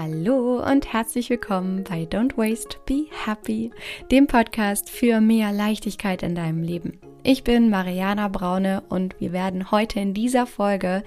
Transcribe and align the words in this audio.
Hallo 0.00 0.62
und 0.64 0.92
herzlich 0.92 1.28
willkommen 1.28 1.82
bei 1.82 2.04
Don't 2.04 2.36
Waste, 2.36 2.78
Be 2.86 3.06
Happy, 3.26 3.72
dem 4.12 4.28
Podcast 4.28 4.90
für 4.90 5.20
mehr 5.20 5.50
Leichtigkeit 5.50 6.22
in 6.22 6.36
deinem 6.36 6.62
Leben. 6.62 7.00
Ich 7.24 7.42
bin 7.42 7.68
Mariana 7.68 8.28
Braune 8.28 8.84
und 8.90 9.20
wir 9.20 9.32
werden 9.32 9.72
heute 9.72 9.98
in 9.98 10.14
dieser 10.14 10.46
Folge 10.46 11.02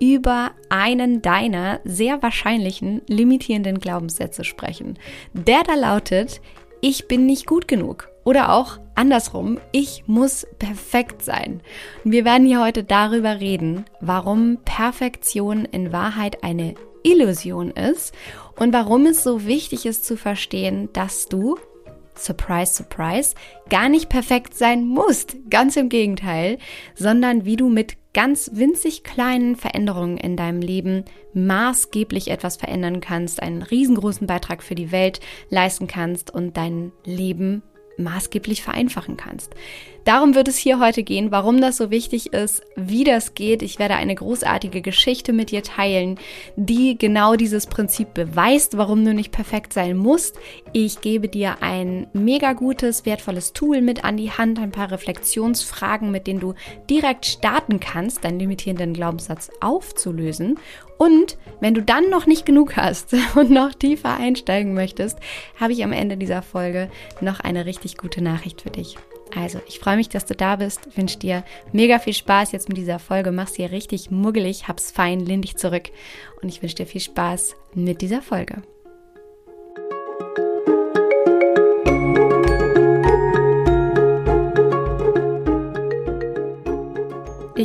über 0.00 0.50
einen 0.70 1.22
deiner 1.22 1.78
sehr 1.84 2.20
wahrscheinlichen 2.20 3.02
limitierenden 3.06 3.78
Glaubenssätze 3.78 4.42
sprechen. 4.42 4.98
Der 5.34 5.62
da 5.62 5.74
lautet, 5.74 6.40
ich 6.80 7.06
bin 7.06 7.26
nicht 7.26 7.46
gut 7.46 7.68
genug. 7.68 8.08
Oder 8.24 8.52
auch 8.52 8.80
andersrum, 8.96 9.60
ich 9.70 10.02
muss 10.08 10.48
perfekt 10.58 11.22
sein. 11.22 11.60
Wir 12.02 12.24
werden 12.24 12.48
hier 12.48 12.60
heute 12.60 12.82
darüber 12.82 13.38
reden, 13.38 13.84
warum 14.00 14.58
Perfektion 14.64 15.64
in 15.64 15.92
Wahrheit 15.92 16.42
eine 16.42 16.74
Illusion 17.02 17.70
ist 17.70 18.14
und 18.58 18.72
warum 18.72 19.06
es 19.06 19.22
so 19.22 19.46
wichtig 19.46 19.86
ist 19.86 20.04
zu 20.04 20.16
verstehen, 20.16 20.88
dass 20.92 21.26
du, 21.26 21.56
surprise, 22.14 22.72
surprise, 22.74 23.34
gar 23.68 23.88
nicht 23.88 24.08
perfekt 24.08 24.54
sein 24.54 24.86
musst. 24.86 25.36
Ganz 25.50 25.76
im 25.76 25.88
Gegenteil, 25.88 26.58
sondern 26.94 27.44
wie 27.44 27.56
du 27.56 27.68
mit 27.68 27.96
ganz 28.14 28.50
winzig 28.54 29.04
kleinen 29.04 29.56
Veränderungen 29.56 30.18
in 30.18 30.36
deinem 30.36 30.60
Leben 30.60 31.04
maßgeblich 31.32 32.28
etwas 32.28 32.56
verändern 32.56 33.00
kannst, 33.00 33.42
einen 33.42 33.62
riesengroßen 33.62 34.26
Beitrag 34.26 34.62
für 34.62 34.74
die 34.74 34.92
Welt 34.92 35.20
leisten 35.48 35.86
kannst 35.86 36.32
und 36.32 36.56
dein 36.56 36.92
Leben 37.04 37.62
maßgeblich 37.96 38.62
vereinfachen 38.62 39.16
kannst. 39.16 39.54
Darum 40.04 40.34
wird 40.34 40.48
es 40.48 40.56
hier 40.56 40.80
heute 40.80 41.04
gehen, 41.04 41.30
warum 41.30 41.60
das 41.60 41.76
so 41.76 41.90
wichtig 41.90 42.32
ist, 42.32 42.62
wie 42.74 43.04
das 43.04 43.34
geht. 43.34 43.62
Ich 43.62 43.78
werde 43.78 43.94
eine 43.94 44.16
großartige 44.16 44.82
Geschichte 44.82 45.32
mit 45.32 45.52
dir 45.52 45.62
teilen, 45.62 46.18
die 46.56 46.98
genau 46.98 47.36
dieses 47.36 47.66
Prinzip 47.66 48.12
beweist, 48.12 48.76
warum 48.76 49.04
du 49.04 49.14
nicht 49.14 49.30
perfekt 49.30 49.72
sein 49.72 49.96
musst. 49.96 50.40
Ich 50.72 51.00
gebe 51.02 51.28
dir 51.28 51.62
ein 51.62 52.08
mega 52.12 52.52
gutes, 52.52 53.06
wertvolles 53.06 53.52
Tool 53.52 53.80
mit 53.80 54.04
an 54.04 54.16
die 54.16 54.32
Hand, 54.32 54.58
ein 54.58 54.72
paar 54.72 54.90
Reflexionsfragen, 54.90 56.10
mit 56.10 56.26
denen 56.26 56.40
du 56.40 56.54
direkt 56.90 57.26
starten 57.26 57.78
kannst, 57.78 58.24
deinen 58.24 58.40
limitierenden 58.40 58.94
Glaubenssatz 58.94 59.50
aufzulösen. 59.60 60.58
Und 61.02 61.36
wenn 61.58 61.74
du 61.74 61.82
dann 61.82 62.10
noch 62.10 62.26
nicht 62.26 62.46
genug 62.46 62.76
hast 62.76 63.12
und 63.34 63.50
noch 63.50 63.74
tiefer 63.74 64.16
einsteigen 64.18 64.72
möchtest, 64.72 65.18
habe 65.58 65.72
ich 65.72 65.82
am 65.82 65.92
Ende 65.92 66.16
dieser 66.16 66.42
Folge 66.42 66.88
noch 67.20 67.40
eine 67.40 67.66
richtig 67.66 67.96
gute 67.96 68.22
Nachricht 68.22 68.62
für 68.62 68.70
dich. 68.70 68.96
Also, 69.34 69.58
ich 69.66 69.80
freue 69.80 69.96
mich, 69.96 70.10
dass 70.10 70.26
du 70.26 70.36
da 70.36 70.54
bist. 70.54 70.96
Wünsche 70.96 71.18
dir 71.18 71.42
mega 71.72 71.98
viel 71.98 72.14
Spaß 72.14 72.52
jetzt 72.52 72.68
mit 72.68 72.78
dieser 72.78 73.00
Folge. 73.00 73.32
Mach's 73.32 73.56
hier 73.56 73.72
richtig 73.72 74.12
muggelig, 74.12 74.68
hab's 74.68 74.92
fein, 74.92 75.18
lehn 75.18 75.42
dich 75.42 75.56
zurück. 75.56 75.90
Und 76.40 76.48
ich 76.50 76.62
wünsche 76.62 76.76
dir 76.76 76.86
viel 76.86 77.00
Spaß 77.00 77.56
mit 77.74 78.00
dieser 78.00 78.22
Folge. 78.22 78.62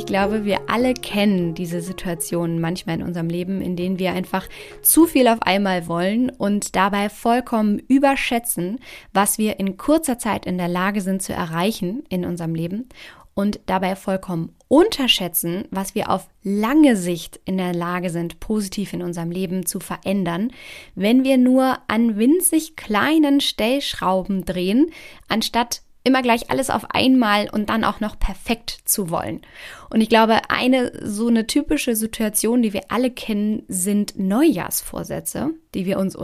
Glaube, 0.07 0.45
wir 0.45 0.61
alle 0.69 0.95
kennen 0.95 1.53
diese 1.53 1.81
Situationen 1.81 2.59
manchmal 2.59 2.95
in 2.95 3.03
unserem 3.03 3.29
Leben, 3.29 3.61
in 3.61 3.75
denen 3.75 3.99
wir 3.99 4.13
einfach 4.13 4.47
zu 4.81 5.05
viel 5.05 5.27
auf 5.27 5.43
einmal 5.43 5.87
wollen 5.87 6.31
und 6.31 6.75
dabei 6.75 7.09
vollkommen 7.09 7.77
überschätzen, 7.77 8.79
was 9.13 9.37
wir 9.37 9.59
in 9.59 9.77
kurzer 9.77 10.17
Zeit 10.17 10.47
in 10.47 10.57
der 10.57 10.69
Lage 10.69 11.01
sind 11.01 11.21
zu 11.21 11.33
erreichen 11.33 12.03
in 12.09 12.25
unserem 12.25 12.55
Leben 12.55 12.89
und 13.35 13.59
dabei 13.67 13.95
vollkommen 13.95 14.55
unterschätzen, 14.67 15.65
was 15.69 15.93
wir 15.93 16.09
auf 16.09 16.27
lange 16.41 16.95
Sicht 16.95 17.39
in 17.45 17.57
der 17.57 17.73
Lage 17.73 18.09
sind, 18.09 18.39
positiv 18.39 18.93
in 18.93 19.03
unserem 19.03 19.29
Leben 19.29 19.65
zu 19.65 19.79
verändern, 19.79 20.51
wenn 20.95 21.23
wir 21.23 21.37
nur 21.37 21.77
an 21.87 22.17
winzig 22.17 22.75
kleinen 22.75 23.39
Stellschrauben 23.39 24.43
drehen, 24.43 24.89
anstatt 25.27 25.83
immer 26.07 26.21
gleich 26.21 26.49
alles 26.49 26.69
auf 26.69 26.89
einmal 26.91 27.49
und 27.49 27.69
dann 27.69 27.83
auch 27.83 27.99
noch 27.99 28.17
perfekt 28.17 28.79
zu 28.85 29.09
wollen. 29.09 29.41
Und 29.89 30.01
ich 30.01 30.09
glaube, 30.09 30.49
eine 30.49 30.91
so 31.03 31.27
eine 31.27 31.47
typische 31.47 31.95
Situation, 31.95 32.61
die 32.61 32.73
wir 32.73 32.83
alle 32.89 33.11
kennen, 33.11 33.63
sind 33.67 34.17
Neujahrsvorsätze, 34.17 35.51
die 35.73 35.85
wir 35.85 35.99
uns 35.99 36.17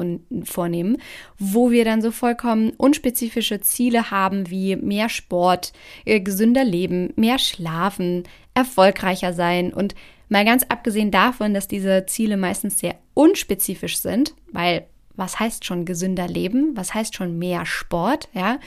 vornehmen, 0.45 0.97
wo 1.37 1.71
wir 1.71 1.85
dann 1.85 2.01
so 2.01 2.11
vollkommen 2.11 2.71
unspezifische 2.77 3.61
Ziele 3.61 4.09
haben 4.11 4.49
wie 4.49 4.75
mehr 4.75 5.09
Sport, 5.09 5.73
äh, 6.05 6.19
gesünder 6.19 6.63
leben, 6.63 7.13
mehr 7.15 7.39
schlafen, 7.39 8.23
erfolgreicher 8.53 9.33
sein 9.33 9.73
und 9.73 9.95
mal 10.29 10.45
ganz 10.45 10.63
abgesehen 10.69 11.11
davon, 11.11 11.53
dass 11.53 11.67
diese 11.67 12.05
Ziele 12.07 12.37
meistens 12.37 12.79
sehr 12.79 12.95
unspezifisch 13.13 13.99
sind, 13.99 14.33
weil 14.51 14.87
was 15.15 15.39
heißt 15.39 15.65
schon 15.65 15.85
gesünder 15.85 16.27
leben? 16.27 16.71
Was 16.75 16.93
heißt 16.93 17.15
schon 17.15 17.37
mehr 17.37 17.65
Sport? 17.65 18.29
Ja, 18.33 18.59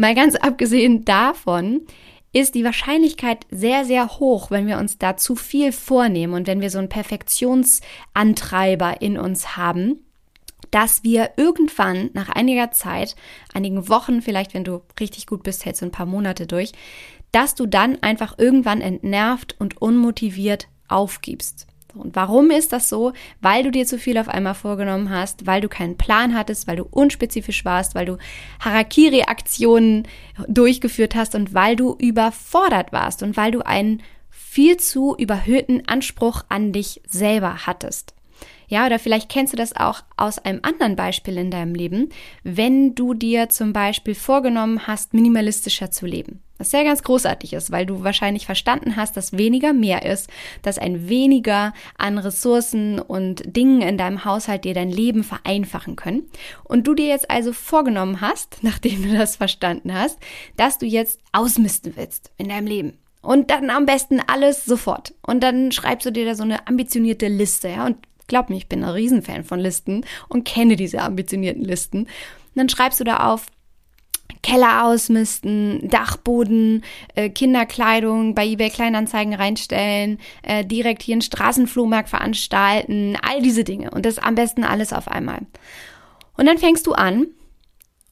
Mal 0.00 0.14
ganz 0.14 0.36
abgesehen 0.36 1.04
davon 1.04 1.80
ist 2.32 2.54
die 2.54 2.62
Wahrscheinlichkeit 2.62 3.48
sehr, 3.50 3.84
sehr 3.84 4.20
hoch, 4.20 4.52
wenn 4.52 4.68
wir 4.68 4.78
uns 4.78 4.98
da 4.98 5.16
zu 5.16 5.34
viel 5.34 5.72
vornehmen 5.72 6.34
und 6.34 6.46
wenn 6.46 6.60
wir 6.60 6.70
so 6.70 6.78
einen 6.78 6.88
Perfektionsantreiber 6.88 9.02
in 9.02 9.18
uns 9.18 9.56
haben, 9.56 10.04
dass 10.70 11.02
wir 11.02 11.30
irgendwann 11.36 12.10
nach 12.12 12.28
einiger 12.28 12.70
Zeit, 12.70 13.16
einigen 13.52 13.88
Wochen, 13.88 14.22
vielleicht 14.22 14.54
wenn 14.54 14.62
du 14.62 14.82
richtig 15.00 15.26
gut 15.26 15.42
bist, 15.42 15.64
hältst 15.64 15.82
du 15.82 15.86
ein 15.86 15.92
paar 15.92 16.06
Monate 16.06 16.46
durch, 16.46 16.70
dass 17.32 17.56
du 17.56 17.66
dann 17.66 18.00
einfach 18.00 18.38
irgendwann 18.38 18.80
entnervt 18.80 19.56
und 19.58 19.82
unmotiviert 19.82 20.68
aufgibst. 20.86 21.66
Und 22.00 22.16
warum 22.16 22.50
ist 22.50 22.72
das 22.72 22.88
so? 22.88 23.12
Weil 23.40 23.62
du 23.62 23.70
dir 23.70 23.86
zu 23.86 23.98
viel 23.98 24.18
auf 24.18 24.28
einmal 24.28 24.54
vorgenommen 24.54 25.10
hast, 25.10 25.46
weil 25.46 25.60
du 25.60 25.68
keinen 25.68 25.96
Plan 25.96 26.36
hattest, 26.36 26.66
weil 26.66 26.76
du 26.76 26.84
unspezifisch 26.84 27.64
warst, 27.64 27.94
weil 27.94 28.06
du 28.06 28.18
Harakiri-Aktionen 28.60 30.06
durchgeführt 30.46 31.14
hast 31.14 31.34
und 31.34 31.54
weil 31.54 31.76
du 31.76 31.96
überfordert 31.98 32.92
warst 32.92 33.22
und 33.22 33.36
weil 33.36 33.50
du 33.50 33.64
einen 33.64 34.02
viel 34.30 34.76
zu 34.76 35.16
überhöhten 35.16 35.86
Anspruch 35.86 36.42
an 36.48 36.72
dich 36.72 37.00
selber 37.06 37.66
hattest. 37.66 38.14
Ja, 38.68 38.86
oder 38.86 38.98
vielleicht 38.98 39.30
kennst 39.30 39.52
du 39.52 39.56
das 39.56 39.74
auch 39.74 40.02
aus 40.16 40.38
einem 40.38 40.60
anderen 40.62 40.94
Beispiel 40.94 41.38
in 41.38 41.50
deinem 41.50 41.74
Leben, 41.74 42.10
wenn 42.44 42.94
du 42.94 43.14
dir 43.14 43.48
zum 43.48 43.72
Beispiel 43.72 44.14
vorgenommen 44.14 44.86
hast, 44.86 45.14
minimalistischer 45.14 45.90
zu 45.90 46.06
leben. 46.06 46.42
Was 46.58 46.70
sehr 46.70 46.84
ganz 46.84 47.02
großartig 47.02 47.52
ist, 47.52 47.70
weil 47.70 47.86
du 47.86 48.04
wahrscheinlich 48.04 48.46
verstanden 48.46 48.96
hast, 48.96 49.16
dass 49.16 49.36
weniger 49.36 49.72
mehr 49.72 50.04
ist, 50.04 50.28
dass 50.62 50.78
ein 50.78 51.08
weniger 51.08 51.72
an 51.96 52.18
Ressourcen 52.18 52.98
und 52.98 53.56
Dingen 53.56 53.80
in 53.80 53.96
deinem 53.96 54.24
Haushalt 54.24 54.64
dir 54.64 54.74
dein 54.74 54.90
Leben 54.90 55.24
vereinfachen 55.24 55.96
können. 55.96 56.24
Und 56.64 56.86
du 56.86 56.94
dir 56.94 57.06
jetzt 57.06 57.30
also 57.30 57.52
vorgenommen 57.52 58.20
hast, 58.20 58.58
nachdem 58.62 59.02
du 59.02 59.16
das 59.16 59.36
verstanden 59.36 59.94
hast, 59.94 60.18
dass 60.56 60.78
du 60.78 60.86
jetzt 60.86 61.20
ausmisten 61.32 61.94
willst 61.96 62.32
in 62.36 62.48
deinem 62.48 62.66
Leben. 62.66 62.98
Und 63.22 63.50
dann 63.50 63.70
am 63.70 63.86
besten 63.86 64.20
alles 64.26 64.64
sofort. 64.64 65.14
Und 65.22 65.42
dann 65.42 65.72
schreibst 65.72 66.06
du 66.06 66.12
dir 66.12 66.24
da 66.24 66.34
so 66.34 66.44
eine 66.44 66.66
ambitionierte 66.66 67.28
Liste, 67.28 67.68
ja, 67.68 67.86
und 67.86 67.96
Glaub 68.28 68.50
mir, 68.50 68.56
ich 68.56 68.68
bin 68.68 68.84
ein 68.84 68.90
Riesenfan 68.90 69.42
von 69.42 69.58
Listen 69.58 70.04
und 70.28 70.44
kenne 70.44 70.76
diese 70.76 71.00
ambitionierten 71.00 71.64
Listen. 71.64 72.00
Und 72.00 72.08
dann 72.54 72.68
schreibst 72.68 73.00
du 73.00 73.04
da 73.04 73.26
auf, 73.26 73.46
Keller 74.42 74.84
ausmisten, 74.84 75.88
Dachboden, 75.88 76.84
äh, 77.14 77.30
Kinderkleidung 77.30 78.34
bei 78.34 78.46
eBay 78.46 78.70
Kleinanzeigen 78.70 79.34
reinstellen, 79.34 80.18
äh, 80.42 80.64
direkt 80.64 81.02
hier 81.02 81.14
einen 81.14 81.22
Straßenflohmarkt 81.22 82.08
veranstalten, 82.08 83.16
all 83.22 83.42
diese 83.42 83.64
Dinge. 83.64 83.90
Und 83.90 84.06
das 84.06 84.18
am 84.18 84.34
besten 84.34 84.64
alles 84.64 84.92
auf 84.92 85.08
einmal. 85.08 85.40
Und 86.36 86.46
dann 86.46 86.58
fängst 86.58 86.86
du 86.86 86.92
an 86.92 87.26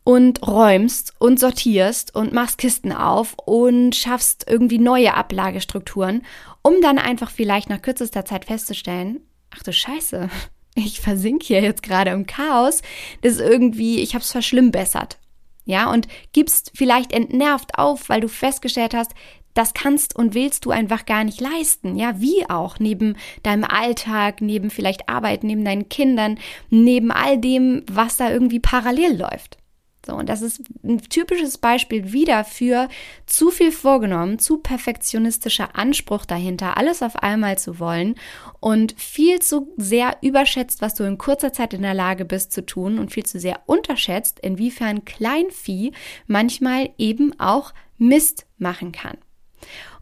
und 0.07 0.47
räumst 0.47 1.15
und 1.19 1.41
sortierst 1.41 2.15
und 2.15 2.33
machst 2.33 2.59
Kisten 2.59 2.93
auf 2.93 3.35
und 3.45 3.97
schaffst 3.97 4.45
irgendwie 4.49 4.79
neue 4.79 5.15
Ablagestrukturen, 5.15 6.23
um 6.63 6.75
dann 6.81 6.99
einfach 6.99 7.31
vielleicht 7.31 7.69
nach 7.69 7.83
kürzester 7.83 8.25
Zeit 8.25 8.45
festzustellen, 8.45 9.21
ach 9.51 9.65
du 9.65 9.73
Scheiße, 9.73 10.29
ich 10.77 11.01
versinke 11.01 11.47
hier 11.47 11.61
jetzt 11.61 11.83
gerade 11.83 12.13
im 12.13 12.25
Chaos, 12.25 12.83
das 13.23 13.35
ist 13.35 13.41
irgendwie, 13.41 13.99
ich 14.01 14.15
habe 14.15 14.23
es 14.23 14.31
verschlimmbessert. 14.31 15.19
Ja, 15.67 15.91
und 15.91 16.09
gibst 16.33 16.73
vielleicht 16.75 17.13
entnervt 17.13 17.79
auf, 17.79 18.09
weil 18.09 18.21
du 18.21 18.29
festgestellt 18.29 18.95
hast, 18.95 19.13
das 19.53 19.75
kannst 19.75 20.15
und 20.15 20.35
willst 20.35 20.65
du 20.65 20.71
einfach 20.71 21.07
gar 21.07 21.25
nicht 21.25 21.41
leisten. 21.41 21.97
Ja, 21.97 22.21
wie 22.21 22.49
auch 22.49 22.79
neben 22.79 23.17
deinem 23.43 23.65
Alltag, 23.65 24.41
neben 24.41 24.71
vielleicht 24.71 25.09
Arbeit, 25.09 25.45
neben 25.45 25.65
deinen 25.65 25.89
Kindern, 25.89 26.39
neben 26.71 27.11
all 27.11 27.39
dem, 27.39 27.83
was 27.91 28.17
da 28.17 28.31
irgendwie 28.31 28.61
parallel 28.61 29.19
läuft. 29.19 29.59
So, 30.07 30.15
und 30.15 30.29
das 30.29 30.41
ist 30.41 30.63
ein 30.85 31.01
typisches 31.01 31.59
Beispiel 31.59 32.13
wieder 32.13 32.45
für 32.45 32.89
zu 33.27 33.51
viel 33.51 33.73
vorgenommen, 33.73 34.39
zu 34.39 34.59
perfektionistischer 34.59 35.75
Anspruch 35.75 36.25
dahinter, 36.25 36.77
alles 36.77 37.03
auf 37.03 37.17
einmal 37.17 37.59
zu 37.59 37.81
wollen 37.81 38.15
und 38.61 38.95
viel 38.97 39.41
zu 39.41 39.73
sehr 39.77 40.17
überschätzt, 40.23 40.81
was 40.81 40.95
du 40.95 41.03
in 41.03 41.19
kurzer 41.19 41.53
Zeit 41.53 41.75
in 41.75 41.83
der 41.83 41.95
Lage 41.95 42.25
bist 42.25 42.53
zu 42.53 42.65
tun 42.65 43.01
und 43.01 43.13
viel 43.13 43.27
zu 43.27 43.41
sehr 43.41 43.63
unterschätzt, 43.67 44.39
inwiefern 44.39 45.05
Kleinvieh 45.05 45.91
manchmal 46.29 46.91
eben 46.99 47.39
auch 47.41 47.75
Mist 47.99 48.47
machen 48.59 48.93
kann. 48.93 49.19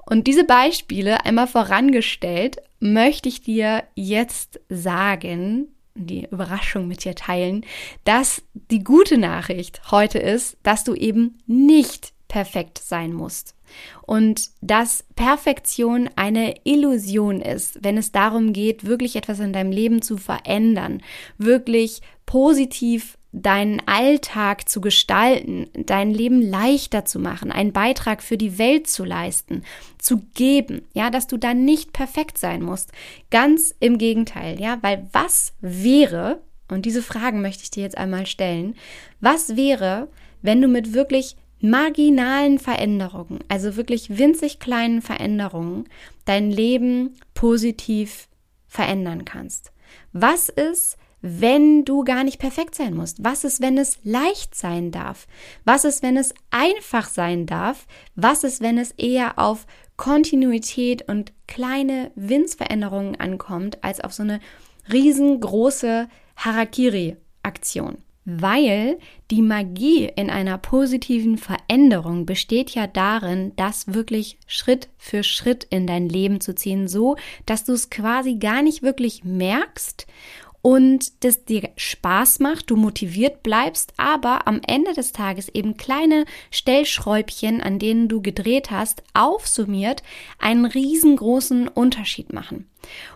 Und 0.05 0.27
diese 0.27 0.45
Beispiele 0.45 1.25
einmal 1.25 1.47
vorangestellt, 1.47 2.59
möchte 2.79 3.31
ich 3.31 3.41
dir 3.41 3.85
jetzt 3.95 4.61
sagen, 4.69 5.74
die 5.95 6.27
Überraschung 6.31 6.89
mit 6.89 7.05
dir 7.05 7.15
teilen, 7.15 7.65
dass 8.05 8.43
die 8.71 8.83
gute 8.83 9.19
Nachricht 9.19 9.91
heute 9.91 10.19
ist, 10.19 10.57
dass 10.63 10.85
du 10.85 10.95
eben 10.95 11.39
nicht 11.47 12.13
perfekt 12.29 12.79
sein 12.79 13.13
musst. 13.13 13.55
Und 14.03 14.51
dass 14.61 15.05
Perfektion 15.17 16.11
eine 16.17 16.55
Illusion 16.65 17.41
ist, 17.41 17.79
wenn 17.83 17.97
es 17.97 18.13
darum 18.13 18.53
geht, 18.53 18.85
wirklich 18.85 19.17
etwas 19.17 19.41
in 19.41 19.53
deinem 19.53 19.73
Leben 19.73 20.03
zu 20.03 20.17
verändern, 20.17 21.03
wirklich 21.39 22.03
positiv 22.27 23.17
deinen 23.35 23.83
Alltag 23.87 24.69
zu 24.69 24.81
gestalten, 24.81 25.67
dein 25.75 26.13
Leben 26.13 26.41
leichter 26.41 27.05
zu 27.05 27.19
machen, 27.19 27.51
einen 27.51 27.73
Beitrag 27.73 28.23
für 28.23 28.39
die 28.39 28.59
Welt 28.59 28.87
zu 28.87 29.05
leisten, 29.05 29.65
zu 29.99 30.19
geben, 30.35 30.83
ja, 30.93 31.11
dass 31.11 31.27
du 31.27 31.37
dann 31.37 31.65
nicht 31.65 31.93
perfekt 31.93 32.39
sein 32.39 32.63
musst. 32.63 32.93
Ganz 33.31 33.75
im 33.81 33.99
Gegenteil, 33.99 34.61
ja, 34.61 34.79
weil 34.83 35.09
was 35.13 35.53
wäre, 35.61 36.43
und 36.69 36.87
diese 36.87 37.03
Fragen 37.03 37.43
möchte 37.43 37.65
ich 37.65 37.73
dir 37.73 37.83
jetzt 37.83 37.99
einmal 37.99 38.27
stellen, 38.27 38.77
was 39.21 39.57
wäre, 39.57 40.09
wenn 40.41 40.63
du 40.63 40.69
mit 40.69 40.95
wirklich 40.95 41.37
marginalen 41.61 42.61
Veränderungen, 42.61 43.41
also 43.49 43.77
wirklich 43.77 44.17
winzig 44.17 44.61
kleinen 44.61 45.03
Veränderungen, 45.03 45.89
dein 46.25 46.53
Leben 46.53 47.17
positiv 47.35 48.29
verändern 48.69 49.25
kannst? 49.25 49.73
Was 50.13 50.49
ist, 50.49 50.99
wenn 51.27 51.87
du 51.87 52.05
gar 52.05 52.23
nicht 52.23 52.39
perfekt 52.39 52.75
sein 52.75 52.93
musst? 52.93 53.25
Was 53.25 53.45
ist, 53.45 53.63
wenn 53.63 53.79
es 53.79 53.99
leicht 54.05 54.55
sein 54.55 54.91
darf? 54.91 55.27
Was 55.65 55.87
ist, 55.87 56.03
wenn 56.03 56.19
es 56.19 56.35
einfach 56.51 57.09
sein 57.09 57.47
darf? 57.47 57.87
Was 58.15 58.45
ist, 58.45 58.61
wenn 58.61 58.77
es 58.77 58.91
eher 58.91 59.39
auf 59.39 59.67
Kontinuität 59.97 61.09
und 61.09 61.33
kleine 61.47 62.11
Winzveränderungen 62.15 63.17
ankommt, 63.17 63.83
als 63.83 64.03
auf 64.03 64.13
so 64.13 64.23
eine 64.23 64.39
riesengroße 64.93 66.09
Harakiri-Aktion? 66.37 67.97
Weil 68.27 68.99
die 69.31 69.43
Magie 69.43 70.11
in 70.17 70.29
einer 70.29 70.59
positiven 70.59 71.39
Veränderung 71.39 72.27
besteht 72.27 72.71
ja 72.71 72.87
darin, 72.87 73.53
das 73.57 73.95
wirklich 73.95 74.39
Schritt 74.47 74.89
für 74.99 75.23
Schritt 75.23 75.67
in 75.69 75.87
dein 75.87 76.09
Leben 76.09 76.41
zu 76.41 76.55
ziehen, 76.55 76.87
so 76.87 77.17
dass 77.47 77.65
du 77.65 77.73
es 77.73 77.89
quasi 77.89 78.37
gar 78.37 78.63
nicht 78.63 78.83
wirklich 78.83 79.25
merkst 79.25 80.07
und 80.65 81.25
das 81.25 81.45
dir 81.45 81.69
Spaß 81.77 82.39
macht, 82.41 82.71
du 82.71 82.77
motiviert 82.77 83.43
bleibst, 83.43 83.93
aber 83.99 84.49
am 84.49 84.63
Ende 84.67 84.95
des 84.95 85.13
Tages 85.13 85.51
eben 85.51 85.77
kleine 85.77 86.25
Stellschräubchen, 86.51 87.61
an 87.61 87.79
denen 87.79 88.09
du 88.09 88.23
gedreht 88.23 88.71
hast, 88.71 89.03
aufsummiert 89.13 90.03
einen 90.39 90.65
riesengroßen 90.65 91.69
Unterschied 91.69 92.33
machen. 92.33 92.71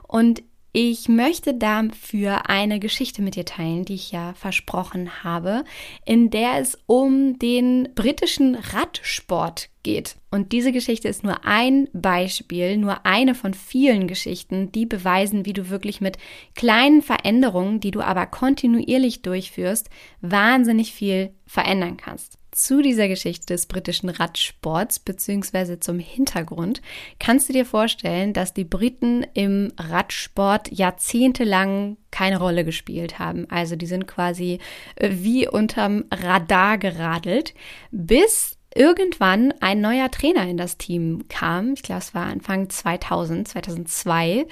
Und 0.06 0.42
ich 0.72 1.08
möchte 1.08 1.54
dafür 1.54 2.50
eine 2.50 2.80
Geschichte 2.80 3.22
mit 3.22 3.34
dir 3.34 3.46
teilen, 3.46 3.86
die 3.86 3.94
ich 3.94 4.12
ja 4.12 4.34
versprochen 4.34 5.24
habe, 5.24 5.64
in 6.04 6.28
der 6.28 6.58
es 6.58 6.78
um 6.84 7.38
den 7.38 7.88
britischen 7.94 8.56
Radsport 8.56 9.70
geht. 9.88 10.17
Und 10.31 10.52
diese 10.52 10.70
Geschichte 10.70 11.08
ist 11.08 11.25
nur 11.25 11.46
ein 11.46 11.88
Beispiel, 11.94 12.76
nur 12.76 13.06
eine 13.06 13.35
von 13.35 13.55
vielen 13.55 14.06
Geschichten, 14.06 14.70
die 14.70 14.85
beweisen, 14.85 15.46
wie 15.46 15.55
du 15.55 15.70
wirklich 15.70 16.02
mit 16.02 16.19
kleinen 16.55 17.00
Veränderungen, 17.00 17.81
die 17.81 17.90
du 17.90 18.02
aber 18.02 18.26
kontinuierlich 18.26 19.23
durchführst, 19.23 19.88
wahnsinnig 20.20 20.93
viel 20.93 21.31
verändern 21.46 21.96
kannst 21.96 22.38
zu 22.50 22.82
dieser 22.82 23.06
Geschichte 23.06 23.46
des 23.46 23.67
britischen 23.67 24.08
Radsports 24.08 24.99
beziehungsweise 24.99 25.79
zum 25.79 26.00
Hintergrund 26.00 26.82
kannst 27.20 27.49
du 27.49 27.52
dir 27.52 27.64
vorstellen, 27.64 28.32
dass 28.32 28.52
die 28.52 28.64
Briten 28.64 29.25
im 29.35 29.73
Radsport 29.79 30.73
jahrzehntelang 30.73 31.99
keine 32.11 32.38
Rolle 32.38 32.64
gespielt 32.64 33.20
haben. 33.20 33.49
Also 33.49 33.76
die 33.76 33.87
sind 33.87 34.08
quasi 34.08 34.58
äh, 34.96 35.11
wie 35.12 35.46
unterm 35.46 36.06
Radar 36.11 36.79
geradelt, 36.79 37.55
bis 37.93 38.57
irgendwann 38.78 39.52
ein 39.60 39.80
neuer 39.80 40.10
Trainer 40.10 40.48
in 40.48 40.56
das 40.56 40.78
Team 40.78 41.26
kam. 41.28 41.75
Ich 41.75 41.82
glaube, 41.82 42.00
es 42.00 42.14
war 42.14 42.26
Anfang 42.26 42.70
2000, 42.70 43.48
2002. 43.48 44.46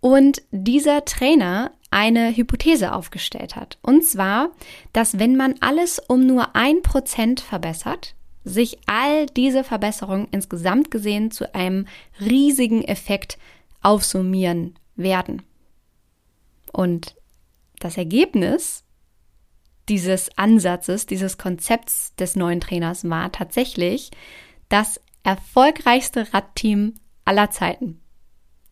Und 0.00 0.42
dieser 0.50 1.06
Trainer 1.06 1.72
eine 1.90 2.36
Hypothese 2.36 2.92
aufgestellt 2.92 3.56
hat. 3.56 3.78
Und 3.80 4.04
zwar, 4.04 4.50
dass 4.92 5.18
wenn 5.18 5.36
man 5.36 5.54
alles 5.60 5.98
um 5.98 6.26
nur 6.26 6.54
ein 6.54 6.82
Prozent 6.82 7.40
verbessert, 7.40 8.14
sich 8.44 8.78
all 8.84 9.24
diese 9.26 9.64
Verbesserungen 9.64 10.28
insgesamt 10.30 10.90
gesehen 10.90 11.30
zu 11.30 11.54
einem 11.54 11.86
riesigen 12.20 12.84
Effekt 12.84 13.38
aufsummieren 13.80 14.74
werden. 14.96 15.42
Und 16.70 17.14
das 17.80 17.96
Ergebnis 17.96 18.83
dieses 19.88 20.36
Ansatzes, 20.38 21.06
dieses 21.06 21.38
Konzepts 21.38 22.14
des 22.16 22.36
neuen 22.36 22.60
Trainers 22.60 23.08
war 23.08 23.30
tatsächlich 23.32 24.10
das 24.68 25.00
erfolgreichste 25.22 26.32
Radteam 26.32 26.94
aller 27.24 27.50
Zeiten. 27.50 28.00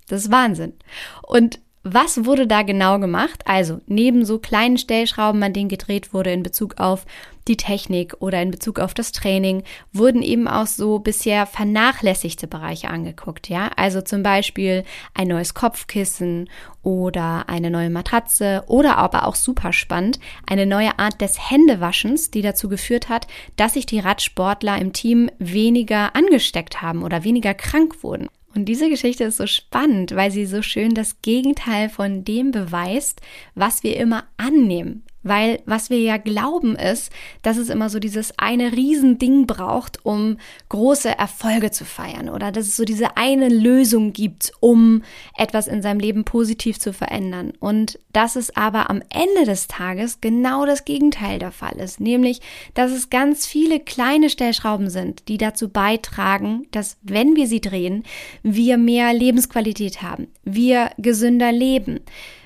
Das 0.08 0.24
ist 0.24 0.30
Wahnsinn. 0.30 0.74
Und 1.22 1.60
was 1.84 2.24
wurde 2.24 2.46
da 2.46 2.62
genau 2.62 2.98
gemacht? 2.98 3.42
Also 3.44 3.80
neben 3.86 4.24
so 4.24 4.38
kleinen 4.38 4.78
Stellschrauben, 4.78 5.42
an 5.42 5.52
denen 5.52 5.68
gedreht 5.68 6.14
wurde 6.14 6.32
in 6.32 6.42
Bezug 6.42 6.78
auf 6.78 7.04
die 7.48 7.56
Technik 7.56 8.14
oder 8.20 8.40
in 8.40 8.52
Bezug 8.52 8.78
auf 8.78 8.94
das 8.94 9.10
Training, 9.10 9.64
wurden 9.92 10.22
eben 10.22 10.46
auch 10.46 10.66
so 10.66 11.00
bisher 11.00 11.44
vernachlässigte 11.44 12.46
Bereiche 12.46 12.88
angeguckt. 12.88 13.48
Ja, 13.48 13.70
also 13.76 14.00
zum 14.00 14.22
Beispiel 14.22 14.84
ein 15.14 15.26
neues 15.26 15.54
Kopfkissen 15.54 16.48
oder 16.82 17.48
eine 17.48 17.70
neue 17.70 17.90
Matratze 17.90 18.62
oder 18.68 18.96
aber 18.96 19.26
auch 19.26 19.34
super 19.34 19.72
spannend 19.72 20.20
eine 20.46 20.66
neue 20.66 20.98
Art 21.00 21.20
des 21.20 21.50
Händewaschens, 21.50 22.30
die 22.30 22.42
dazu 22.42 22.68
geführt 22.68 23.08
hat, 23.08 23.26
dass 23.56 23.74
sich 23.74 23.86
die 23.86 24.00
Radsportler 24.00 24.78
im 24.78 24.92
Team 24.92 25.30
weniger 25.38 26.14
angesteckt 26.14 26.80
haben 26.80 27.02
oder 27.02 27.24
weniger 27.24 27.54
krank 27.54 28.04
wurden. 28.04 28.28
Und 28.54 28.66
diese 28.66 28.88
Geschichte 28.88 29.24
ist 29.24 29.38
so 29.38 29.46
spannend, 29.46 30.14
weil 30.14 30.30
sie 30.30 30.46
so 30.46 30.62
schön 30.62 30.94
das 30.94 31.22
Gegenteil 31.22 31.88
von 31.88 32.24
dem 32.24 32.50
beweist, 32.50 33.20
was 33.54 33.82
wir 33.82 33.96
immer 33.96 34.24
annehmen. 34.36 35.04
Weil 35.22 35.60
was 35.66 35.90
wir 35.90 35.98
ja 35.98 36.16
glauben 36.16 36.76
ist, 36.76 37.12
dass 37.42 37.56
es 37.56 37.68
immer 37.68 37.88
so 37.88 37.98
dieses 37.98 38.38
eine 38.38 38.72
Riesending 38.72 39.46
braucht, 39.46 40.04
um 40.04 40.38
große 40.68 41.16
Erfolge 41.16 41.70
zu 41.70 41.84
feiern 41.84 42.28
oder 42.28 42.52
dass 42.52 42.66
es 42.66 42.76
so 42.76 42.84
diese 42.84 43.16
eine 43.16 43.48
Lösung 43.48 44.12
gibt, 44.12 44.52
um 44.60 45.02
etwas 45.36 45.68
in 45.68 45.82
seinem 45.82 46.00
Leben 46.00 46.24
positiv 46.24 46.78
zu 46.78 46.92
verändern. 46.92 47.52
Und 47.60 47.98
dass 48.12 48.36
es 48.36 48.56
aber 48.56 48.90
am 48.90 49.02
Ende 49.10 49.46
des 49.46 49.68
Tages 49.68 50.20
genau 50.20 50.66
das 50.66 50.84
Gegenteil 50.84 51.38
der 51.38 51.52
Fall 51.52 51.76
ist, 51.76 52.00
nämlich 52.00 52.40
dass 52.74 52.90
es 52.90 53.10
ganz 53.10 53.46
viele 53.46 53.80
kleine 53.80 54.30
Stellschrauben 54.30 54.90
sind, 54.90 55.28
die 55.28 55.38
dazu 55.38 55.68
beitragen, 55.68 56.66
dass 56.70 56.96
wenn 57.02 57.36
wir 57.36 57.46
sie 57.46 57.60
drehen, 57.60 58.04
wir 58.42 58.76
mehr 58.76 59.12
Lebensqualität 59.12 60.02
haben, 60.02 60.28
wir 60.44 60.90
gesünder 60.98 61.52
leben 61.52 62.00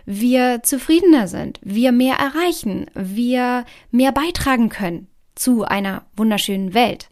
wir 0.07 0.63
zufriedener 0.63 1.29
sind, 1.29 1.59
wir 1.63 1.93
mehr 1.93 2.17
erreichen, 2.17 2.87
wir 2.95 3.65
mehr 3.91 4.13
beitragen 4.13 4.69
können 4.69 5.09
zu 5.35 5.65
einer 5.65 6.07
wunderschönen 6.17 6.73
Welt. 6.73 7.11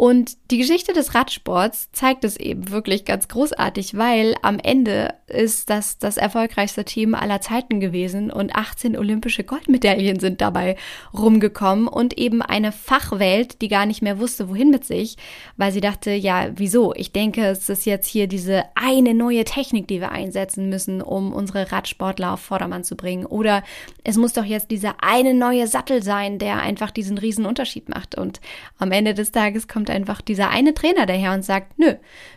Und 0.00 0.38
die 0.50 0.56
Geschichte 0.56 0.94
des 0.94 1.14
Radsports 1.14 1.92
zeigt 1.92 2.24
es 2.24 2.38
eben 2.38 2.70
wirklich 2.70 3.04
ganz 3.04 3.28
großartig, 3.28 3.98
weil 3.98 4.34
am 4.40 4.58
Ende 4.58 5.12
ist 5.26 5.68
das 5.68 5.98
das 5.98 6.16
erfolgreichste 6.16 6.86
Team 6.86 7.14
aller 7.14 7.42
Zeiten 7.42 7.80
gewesen 7.80 8.30
und 8.30 8.54
18 8.54 8.96
olympische 8.96 9.44
Goldmedaillen 9.44 10.18
sind 10.18 10.40
dabei 10.40 10.76
rumgekommen 11.12 11.86
und 11.86 12.16
eben 12.16 12.40
eine 12.40 12.72
Fachwelt, 12.72 13.60
die 13.60 13.68
gar 13.68 13.84
nicht 13.84 14.00
mehr 14.00 14.18
wusste, 14.18 14.48
wohin 14.48 14.70
mit 14.70 14.86
sich, 14.86 15.18
weil 15.58 15.70
sie 15.70 15.82
dachte, 15.82 16.12
ja, 16.12 16.48
wieso? 16.54 16.94
Ich 16.94 17.12
denke, 17.12 17.44
es 17.44 17.68
ist 17.68 17.84
jetzt 17.84 18.06
hier 18.06 18.26
diese 18.26 18.64
eine 18.76 19.12
neue 19.12 19.44
Technik, 19.44 19.86
die 19.86 20.00
wir 20.00 20.12
einsetzen 20.12 20.70
müssen, 20.70 21.02
um 21.02 21.34
unsere 21.34 21.70
Radsportler 21.72 22.32
auf 22.32 22.40
Vordermann 22.40 22.84
zu 22.84 22.96
bringen. 22.96 23.26
Oder 23.26 23.62
es 24.02 24.16
muss 24.16 24.32
doch 24.32 24.46
jetzt 24.46 24.70
dieser 24.70 24.94
eine 25.02 25.34
neue 25.34 25.66
Sattel 25.66 26.02
sein, 26.02 26.38
der 26.38 26.62
einfach 26.62 26.90
diesen 26.90 27.18
riesen 27.18 27.44
Unterschied 27.44 27.90
macht. 27.90 28.14
Und 28.14 28.40
am 28.78 28.92
Ende 28.92 29.12
des 29.12 29.30
Tages 29.30 29.68
kommt 29.68 29.89
einfach 29.90 30.20
dieser 30.20 30.50
eine 30.50 30.74
Trainer 30.74 31.06
daher 31.06 31.32
und 31.32 31.44
sagt, 31.44 31.78
nö, 31.78 31.94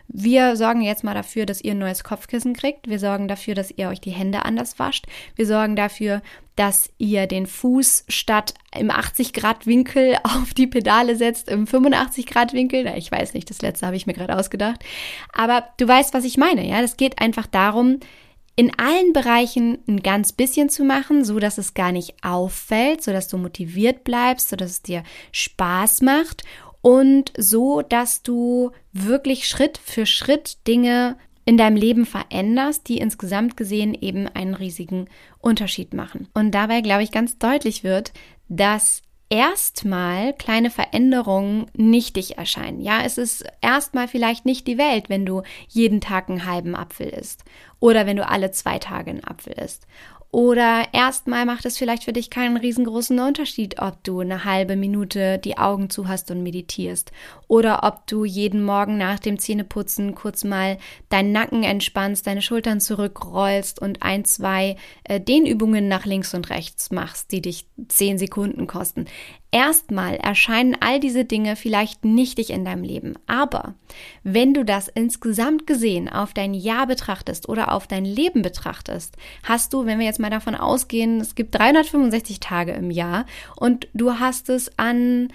wir 0.08 0.56
sorgen 0.56 0.82
jetzt 0.82 1.04
mal 1.04 1.14
dafür, 1.14 1.46
dass 1.46 1.62
ihr 1.62 1.72
ein 1.72 1.80
neues 1.80 2.04
Kopfkissen 2.04 2.54
kriegt. 2.54 2.88
Wir 2.88 3.00
sorgen 3.00 3.28
dafür, 3.28 3.56
dass 3.56 3.72
ihr 3.72 3.90
euch 3.90 4.02
die 4.02 4.12
Hände 4.12 4.46
anders 4.46 4.80
wascht. 4.80 5.06
Wir 5.36 5.46
sorgen 5.46 5.76
dafür, 5.76 6.22
dass 6.56 6.90
ihr 6.98 7.26
den 7.28 7.48
Fuß 7.48 8.06
statt 8.10 8.54
im 8.78 8.92
80 8.92 9.34
Grad 9.34 9.66
Winkel 9.66 10.18
auf 10.24 10.54
die 10.54 10.68
Pedale 10.68 11.16
setzt, 11.16 11.50
im 11.50 11.68
85 11.68 12.26
Grad 12.26 12.54
Winkel. 12.54 12.86
Ich 12.98 13.12
weiß 13.12 13.34
nicht, 13.34 13.50
das 13.50 13.62
letzte 13.62 13.86
habe 13.86 13.96
ich 13.96 14.06
mir 14.06 14.14
gerade 14.14 14.38
ausgedacht. 14.38 14.84
Aber 15.34 15.70
du 15.78 15.88
weißt, 15.88 16.14
was 16.14 16.26
ich 16.26 16.38
meine, 16.38 16.68
ja? 16.68 16.82
Das 16.82 16.98
geht 16.98 17.20
einfach 17.20 17.48
darum, 17.48 18.00
in 18.56 18.72
allen 18.78 19.14
Bereichen 19.14 19.80
ein 19.88 20.04
ganz 20.04 20.32
bisschen 20.32 20.70
zu 20.70 20.84
machen, 20.84 21.26
so 21.26 21.40
dass 21.40 21.58
es 21.58 21.74
gar 21.74 21.92
nicht 21.92 22.24
auffällt, 22.24 23.04
so 23.04 23.12
dass 23.12 23.28
du 23.28 23.38
motiviert 23.38 24.04
bleibst, 24.04 24.50
so 24.50 24.56
dass 24.56 24.70
es 24.70 24.82
dir 24.84 25.04
Spaß 25.32 26.02
macht 26.02 26.44
und 26.84 27.32
so, 27.38 27.82
dass 27.82 28.24
du 28.24 28.72
wirklich 28.92 29.48
Schritt 29.48 29.78
für 29.78 30.06
Schritt 30.06 30.68
Dinge 30.68 31.16
in 31.46 31.56
deinem 31.58 31.78
Leben 31.78 32.06
veränderst, 32.06 32.90
die 32.90 32.98
insgesamt 32.98 33.56
gesehen 33.56 33.94
eben 33.94 34.28
einen 34.28 34.54
riesigen 34.54 35.08
Unterschied 35.40 35.94
machen. 35.94 36.28
Und 36.34 36.52
dabei, 36.52 36.82
glaube 36.82 37.04
ich, 37.04 37.12
ganz 37.12 37.38
deutlich 37.38 37.86
wird, 37.86 38.12
dass 38.50 39.02
erstmal 39.30 40.34
kleine 40.34 40.70
Veränderungen 40.70 41.68
nichtig 41.74 42.38
erscheinen. 42.38 42.82
Ja, 42.82 43.02
es 43.06 43.18
ist 43.18 43.46
erstmal 43.62 44.10
vielleicht 44.10 44.46
nicht 44.46 44.68
die 44.68 44.78
Welt, 44.78 45.10
wenn 45.10 45.26
du 45.26 45.42
jeden 45.70 46.02
Tag 46.02 46.30
einen 46.30 46.46
halben 46.46 46.76
Apfel 46.76 47.08
isst 47.08 47.46
oder 47.80 48.06
wenn 48.06 48.18
du 48.18 48.28
alle 48.28 48.52
zwei 48.52 48.78
Tage 48.78 49.10
einen 49.10 49.24
Apfel 49.24 49.54
isst 49.54 49.88
oder 50.34 50.88
erstmal 50.94 51.46
macht 51.46 51.64
es 51.68 51.78
vielleicht 51.78 52.06
für 52.06 52.12
dich 52.12 52.32
keinen 52.32 52.58
riesengroßen 52.58 53.20
Unterschied, 53.20 53.80
ob 53.80 54.04
du 54.04 54.20
eine 54.20 54.46
halbe 54.46 54.76
Minute 54.76 55.38
die 55.38 55.60
Augen 55.60 55.92
zu 55.92 56.08
hast 56.08 56.32
und 56.32 56.42
meditierst. 56.42 57.12
Oder 57.48 57.84
ob 57.84 58.08
du 58.08 58.26
jeden 58.26 58.64
Morgen 58.66 58.98
nach 58.98 59.20
dem 59.20 59.38
Zähneputzen 59.38 60.16
kurz 60.16 60.44
mal 60.44 60.80
deinen 61.10 61.34
Nacken 61.34 61.62
entspannst, 61.62 62.26
deine 62.26 62.42
Schultern 62.42 62.82
zurückrollst 62.82 63.80
und 63.80 64.02
ein, 64.02 64.26
zwei 64.26 64.76
äh, 65.04 65.22
Dehnübungen 65.22 65.88
nach 65.88 66.08
links 66.08 66.34
und 66.34 66.50
rechts 66.50 66.90
machst, 66.90 67.32
die 67.32 67.44
dich 67.44 67.68
zehn 67.88 68.18
Sekunden 68.18 68.66
kosten. 68.66 69.06
Erstmal 69.54 70.16
erscheinen 70.16 70.76
all 70.80 71.00
diese 71.00 71.26
Dinge 71.26 71.56
vielleicht 71.56 72.04
nichtig 72.04 72.50
in 72.50 72.66
deinem 72.66 72.82
Leben, 72.82 73.14
aber 73.28 73.76
wenn 74.24 74.56
du 74.56 74.66
das 74.66 74.88
insgesamt 74.88 75.68
gesehen 75.68 76.10
auf 76.10 76.34
dein 76.34 76.56
Jahr 76.56 76.88
betrachtest 76.88 77.48
oder 77.48 77.72
auf 77.72 77.86
dein 77.86 78.04
Leben 78.04 78.42
betrachtest, 78.42 79.16
hast 79.44 79.72
du, 79.72 79.86
wenn 79.86 80.00
wir 80.00 80.08
jetzt 80.08 80.20
mal 80.20 80.32
davon 80.32 80.56
ausgehen, 80.56 81.22
es 81.22 81.36
gibt 81.36 81.54
365 81.54 82.40
Tage 82.40 82.72
im 82.72 82.90
Jahr 82.90 83.28
und 83.56 83.88
du 83.94 84.18
hast 84.18 84.50
es 84.50 84.72
an 84.80 85.28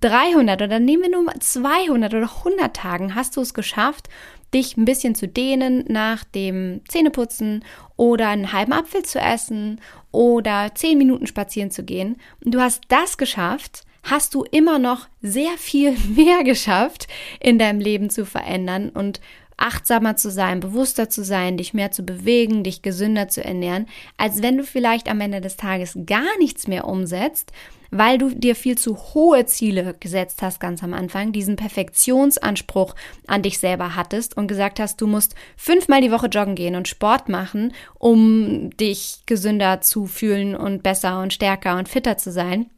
300 0.00 0.62
oder 0.62 0.78
nehmen 0.78 1.02
wir 1.02 1.10
nur 1.10 1.32
200 1.38 2.14
oder 2.14 2.30
100 2.44 2.74
Tagen, 2.74 3.14
hast 3.14 3.36
du 3.36 3.40
es 3.40 3.54
geschafft, 3.54 4.08
dich 4.52 4.76
ein 4.76 4.84
bisschen 4.84 5.14
zu 5.14 5.28
dehnen 5.28 5.84
nach 5.88 6.24
dem 6.24 6.80
Zähneputzen 6.88 7.64
oder 7.96 8.28
einen 8.28 8.52
halben 8.52 8.72
Apfel 8.72 9.04
zu 9.04 9.18
essen 9.18 9.80
oder 10.10 10.72
10 10.74 10.98
Minuten 10.98 11.26
spazieren 11.26 11.70
zu 11.70 11.84
gehen. 11.84 12.16
Und 12.44 12.54
du 12.54 12.60
hast 12.60 12.82
das 12.88 13.16
geschafft, 13.16 13.84
hast 14.02 14.34
du 14.34 14.44
immer 14.44 14.78
noch 14.78 15.08
sehr 15.22 15.56
viel 15.56 15.92
mehr 16.16 16.42
geschafft, 16.44 17.06
in 17.38 17.58
deinem 17.58 17.80
Leben 17.80 18.10
zu 18.10 18.26
verändern 18.26 18.90
und 18.90 19.20
achtsamer 19.56 20.16
zu 20.16 20.30
sein, 20.30 20.58
bewusster 20.58 21.10
zu 21.10 21.22
sein, 21.22 21.58
dich 21.58 21.74
mehr 21.74 21.92
zu 21.92 22.02
bewegen, 22.02 22.64
dich 22.64 22.80
gesünder 22.80 23.28
zu 23.28 23.44
ernähren, 23.44 23.86
als 24.16 24.42
wenn 24.42 24.56
du 24.56 24.64
vielleicht 24.64 25.08
am 25.08 25.20
Ende 25.20 25.42
des 25.42 25.56
Tages 25.56 25.98
gar 26.06 26.38
nichts 26.38 26.66
mehr 26.66 26.86
umsetzt 26.86 27.52
weil 27.90 28.18
du 28.18 28.30
dir 28.30 28.54
viel 28.54 28.76
zu 28.76 28.96
hohe 29.14 29.46
Ziele 29.46 29.94
gesetzt 29.98 30.42
hast 30.42 30.60
ganz 30.60 30.82
am 30.82 30.94
Anfang, 30.94 31.32
diesen 31.32 31.56
Perfektionsanspruch 31.56 32.94
an 33.26 33.42
dich 33.42 33.58
selber 33.58 33.96
hattest 33.96 34.36
und 34.36 34.46
gesagt 34.46 34.80
hast, 34.80 35.00
du 35.00 35.06
musst 35.06 35.34
fünfmal 35.56 36.00
die 36.00 36.12
Woche 36.12 36.26
joggen 36.26 36.54
gehen 36.54 36.76
und 36.76 36.88
Sport 36.88 37.28
machen, 37.28 37.72
um 37.98 38.70
dich 38.76 39.22
gesünder 39.26 39.80
zu 39.80 40.06
fühlen 40.06 40.54
und 40.54 40.82
besser 40.82 41.20
und 41.20 41.32
stärker 41.32 41.78
und 41.78 41.88
fitter 41.88 42.16
zu 42.16 42.30
sein 42.30 42.70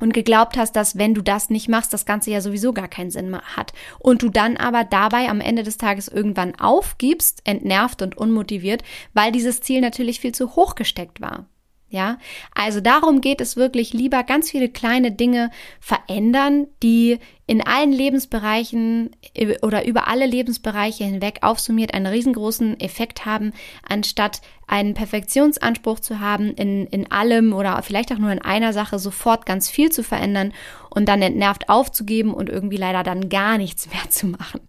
und 0.00 0.14
geglaubt 0.14 0.56
hast, 0.56 0.76
dass 0.76 0.96
wenn 0.96 1.14
du 1.14 1.22
das 1.22 1.50
nicht 1.50 1.68
machst, 1.68 1.92
das 1.92 2.06
Ganze 2.06 2.30
ja 2.30 2.40
sowieso 2.40 2.72
gar 2.72 2.88
keinen 2.88 3.10
Sinn 3.10 3.30
mehr 3.30 3.42
hat. 3.56 3.72
Und 3.98 4.22
du 4.22 4.28
dann 4.28 4.56
aber 4.56 4.84
dabei 4.84 5.28
am 5.28 5.40
Ende 5.40 5.62
des 5.62 5.76
Tages 5.76 6.08
irgendwann 6.08 6.54
aufgibst, 6.58 7.42
entnervt 7.44 8.02
und 8.02 8.16
unmotiviert, 8.16 8.82
weil 9.12 9.32
dieses 9.32 9.60
Ziel 9.60 9.80
natürlich 9.80 10.20
viel 10.20 10.32
zu 10.32 10.56
hoch 10.56 10.74
gesteckt 10.74 11.20
war. 11.20 11.46
Ja, 11.90 12.18
also 12.54 12.82
darum 12.82 13.22
geht 13.22 13.40
es 13.40 13.56
wirklich 13.56 13.94
lieber 13.94 14.22
ganz 14.22 14.50
viele 14.50 14.68
kleine 14.68 15.10
Dinge 15.10 15.50
verändern, 15.80 16.66
die 16.82 17.18
in 17.46 17.66
allen 17.66 17.92
Lebensbereichen 17.92 19.16
oder 19.62 19.86
über 19.86 20.06
alle 20.06 20.26
Lebensbereiche 20.26 21.04
hinweg 21.04 21.38
aufsummiert 21.40 21.94
einen 21.94 22.04
riesengroßen 22.04 22.78
Effekt 22.78 23.24
haben, 23.24 23.54
anstatt 23.88 24.42
einen 24.66 24.92
Perfektionsanspruch 24.92 26.00
zu 26.00 26.20
haben, 26.20 26.52
in, 26.52 26.86
in 26.88 27.10
allem 27.10 27.54
oder 27.54 27.80
vielleicht 27.82 28.12
auch 28.12 28.18
nur 28.18 28.32
in 28.32 28.42
einer 28.42 28.74
Sache 28.74 28.98
sofort 28.98 29.46
ganz 29.46 29.70
viel 29.70 29.90
zu 29.90 30.02
verändern 30.02 30.52
und 30.90 31.08
dann 31.08 31.22
entnervt 31.22 31.70
aufzugeben 31.70 32.34
und 32.34 32.50
irgendwie 32.50 32.76
leider 32.76 33.02
dann 33.02 33.30
gar 33.30 33.56
nichts 33.56 33.88
mehr 33.92 34.10
zu 34.10 34.26
machen. 34.26 34.60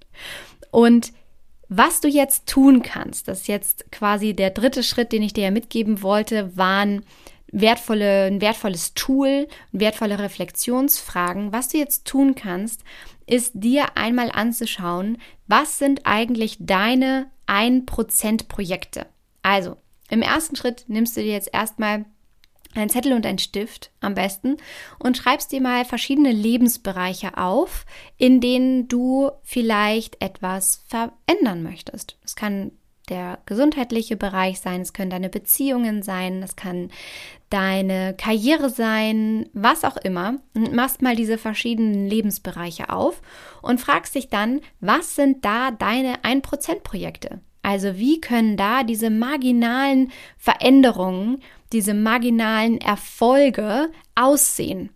Und 0.72 1.12
was 1.70 2.02
du 2.02 2.08
jetzt 2.08 2.48
tun 2.48 2.82
kannst, 2.82 3.28
das 3.28 3.42
ist 3.42 3.48
jetzt 3.48 3.92
quasi 3.92 4.34
der 4.34 4.50
dritte 4.50 4.84
Schritt, 4.84 5.12
den 5.12 5.22
ich 5.22 5.34
dir 5.34 5.46
ja 5.46 5.52
mitgeben 5.52 6.02
wollte, 6.02 6.56
waren 6.58 7.06
wertvolle, 7.52 8.26
ein 8.26 8.42
wertvolles 8.42 8.94
Tool, 8.96 9.48
wertvolle 9.72 10.20
Reflexionsfragen. 10.20 11.54
Was 11.54 11.70
du 11.70 11.78
jetzt 11.78 12.06
tun 12.06 12.36
kannst, 12.36 12.84
ist 13.28 13.52
dir 13.56 13.98
einmal 13.98 14.32
anzuschauen, 14.32 15.18
was 15.48 15.78
sind 15.78 16.06
eigentlich 16.06 16.58
deine 16.60 17.28
1% 17.48 18.48
Projekte. 18.48 19.06
Also, 19.44 19.78
im 20.10 20.22
ersten 20.22 20.56
Schritt 20.56 20.86
nimmst 20.88 21.16
du 21.18 21.22
dir 21.22 21.34
jetzt 21.34 21.54
erstmal 21.54 22.06
ein 22.76 22.90
Zettel 22.90 23.14
und 23.14 23.26
ein 23.26 23.40
Stift 23.40 23.92
am 24.00 24.14
besten 24.14 24.58
und 25.00 25.18
schreibst 25.18 25.52
dir 25.52 25.62
mal 25.62 25.86
verschiedene 25.86 26.32
Lebensbereiche 26.32 27.38
auf, 27.38 27.86
in 28.18 28.42
denen 28.42 28.88
du 28.88 29.32
vielleicht 29.44 30.22
etwas 30.22 30.84
verändern 30.88 31.64
möchtest. 31.64 32.18
Es 32.24 32.36
kann 32.36 32.72
der 33.10 33.40
gesundheitliche 33.46 34.16
Bereich 34.16 34.60
sein, 34.60 34.82
es 34.82 34.94
können 34.94 35.10
deine 35.10 35.30
Beziehungen 35.30 36.04
sein, 36.04 36.44
es 36.44 36.56
kann 36.56 36.92
deine 37.50 38.14
Karriere 38.14 38.70
sein, 38.70 39.50
was 39.54 39.84
auch 39.84 39.98
immer. 39.98 40.36
Und 40.54 40.74
machst 40.74 41.02
mal 41.02 41.16
diese 41.16 41.38
verschiedenen 41.38 42.08
Lebensbereiche 42.08 42.90
auf 42.90 43.22
und 43.62 43.82
fragst 43.82 44.16
dich 44.16 44.30
dann, 44.30 44.62
was 44.80 45.16
sind 45.16 45.44
da 45.44 45.72
deine 45.72 46.18
1%-Projekte? 46.20 47.42
Also 47.62 47.98
wie 47.98 48.22
können 48.22 48.58
da 48.58 48.84
diese 48.84 49.10
marginalen 49.10 50.12
Veränderungen 50.38 51.42
diese 51.72 51.94
marginalen 51.94 52.80
Erfolge 52.80 53.90
aussehen? 54.16 54.90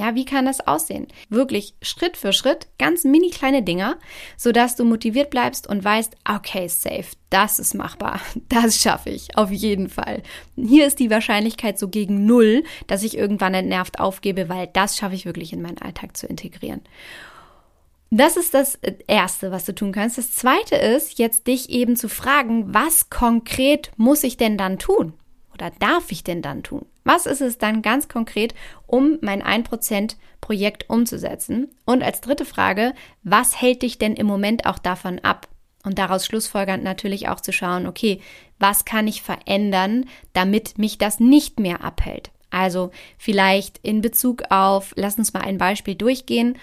Ja, 0.00 0.14
wie 0.14 0.24
kann 0.24 0.46
das 0.46 0.66
aussehen? 0.66 1.08
Wirklich 1.28 1.74
Schritt 1.82 2.16
für 2.16 2.32
Schritt, 2.32 2.68
ganz 2.78 3.04
mini 3.04 3.28
kleine 3.28 3.62
Dinger, 3.62 3.98
sodass 4.38 4.74
du 4.74 4.86
motiviert 4.86 5.28
bleibst 5.28 5.66
und 5.66 5.84
weißt, 5.84 6.16
okay, 6.26 6.68
safe, 6.68 7.04
das 7.28 7.58
ist 7.58 7.74
machbar, 7.74 8.20
das 8.48 8.80
schaffe 8.80 9.10
ich, 9.10 9.36
auf 9.36 9.50
jeden 9.50 9.90
Fall. 9.90 10.22
Hier 10.56 10.86
ist 10.86 11.00
die 11.00 11.10
Wahrscheinlichkeit 11.10 11.78
so 11.78 11.88
gegen 11.88 12.24
null, 12.24 12.64
dass 12.86 13.02
ich 13.02 13.18
irgendwann 13.18 13.52
entnervt 13.52 14.00
aufgebe, 14.00 14.48
weil 14.48 14.68
das 14.68 14.96
schaffe 14.96 15.16
ich 15.16 15.26
wirklich 15.26 15.52
in 15.52 15.60
meinen 15.60 15.82
Alltag 15.82 16.16
zu 16.16 16.26
integrieren. 16.26 16.80
Das 18.10 18.38
ist 18.38 18.54
das 18.54 18.78
Erste, 19.06 19.50
was 19.50 19.66
du 19.66 19.74
tun 19.74 19.92
kannst. 19.92 20.16
Das 20.16 20.32
Zweite 20.32 20.76
ist, 20.76 21.18
jetzt 21.18 21.46
dich 21.46 21.68
eben 21.68 21.94
zu 21.94 22.08
fragen, 22.08 22.72
was 22.72 23.10
konkret 23.10 23.92
muss 23.98 24.24
ich 24.24 24.38
denn 24.38 24.56
dann 24.56 24.78
tun? 24.78 25.12
Oder 25.60 25.70
darf 25.78 26.10
ich 26.10 26.24
denn 26.24 26.42
dann 26.42 26.62
tun? 26.62 26.86
Was 27.04 27.26
ist 27.26 27.42
es 27.42 27.58
dann 27.58 27.82
ganz 27.82 28.08
konkret, 28.08 28.54
um 28.86 29.18
mein 29.20 29.42
1% 29.42 30.16
Projekt 30.40 30.88
umzusetzen? 30.88 31.68
Und 31.84 32.02
als 32.02 32.20
dritte 32.20 32.44
Frage, 32.44 32.94
was 33.22 33.60
hält 33.60 33.82
dich 33.82 33.98
denn 33.98 34.14
im 34.14 34.26
Moment 34.26 34.64
auch 34.64 34.78
davon 34.78 35.18
ab? 35.18 35.48
Und 35.82 35.98
daraus 35.98 36.26
schlussfolgernd 36.26 36.82
natürlich 36.82 37.28
auch 37.28 37.40
zu 37.40 37.52
schauen, 37.52 37.86
okay, 37.86 38.20
was 38.58 38.84
kann 38.84 39.06
ich 39.06 39.22
verändern, 39.22 40.06
damit 40.32 40.78
mich 40.78 40.98
das 40.98 41.20
nicht 41.20 41.60
mehr 41.60 41.84
abhält? 41.84 42.30
Also 42.50 42.90
vielleicht 43.16 43.78
in 43.78 44.00
Bezug 44.00 44.44
auf, 44.50 44.92
lass 44.96 45.18
uns 45.18 45.32
mal 45.32 45.42
ein 45.42 45.58
Beispiel 45.58 45.94
durchgehen. 45.94 46.58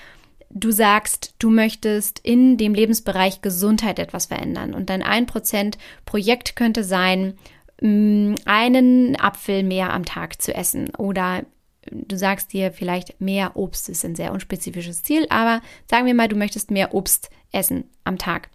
Du 0.49 0.71
sagst, 0.71 1.35
du 1.39 1.49
möchtest 1.49 2.19
in 2.19 2.57
dem 2.57 2.73
Lebensbereich 2.73 3.41
Gesundheit 3.41 3.99
etwas 3.99 4.27
verändern 4.27 4.73
und 4.73 4.89
dein 4.89 5.03
1% 5.03 5.75
Projekt 6.05 6.55
könnte 6.55 6.83
sein, 6.83 7.37
einen 7.81 9.15
Apfel 9.19 9.63
mehr 9.63 9.93
am 9.93 10.05
Tag 10.05 10.41
zu 10.41 10.53
essen 10.53 10.95
oder 10.95 11.43
du 11.91 12.17
sagst 12.17 12.53
dir 12.53 12.71
vielleicht 12.71 13.21
mehr 13.21 13.55
Obst 13.55 13.89
ist 13.89 14.03
ein 14.03 14.15
sehr 14.15 14.31
unspezifisches 14.31 15.03
Ziel, 15.03 15.25
aber 15.29 15.61
sagen 15.89 16.05
wir 16.05 16.13
mal, 16.13 16.27
du 16.27 16.35
möchtest 16.35 16.71
mehr 16.71 16.93
Obst 16.93 17.29
essen 17.51 17.85
am 18.03 18.17
Tag. 18.17 18.49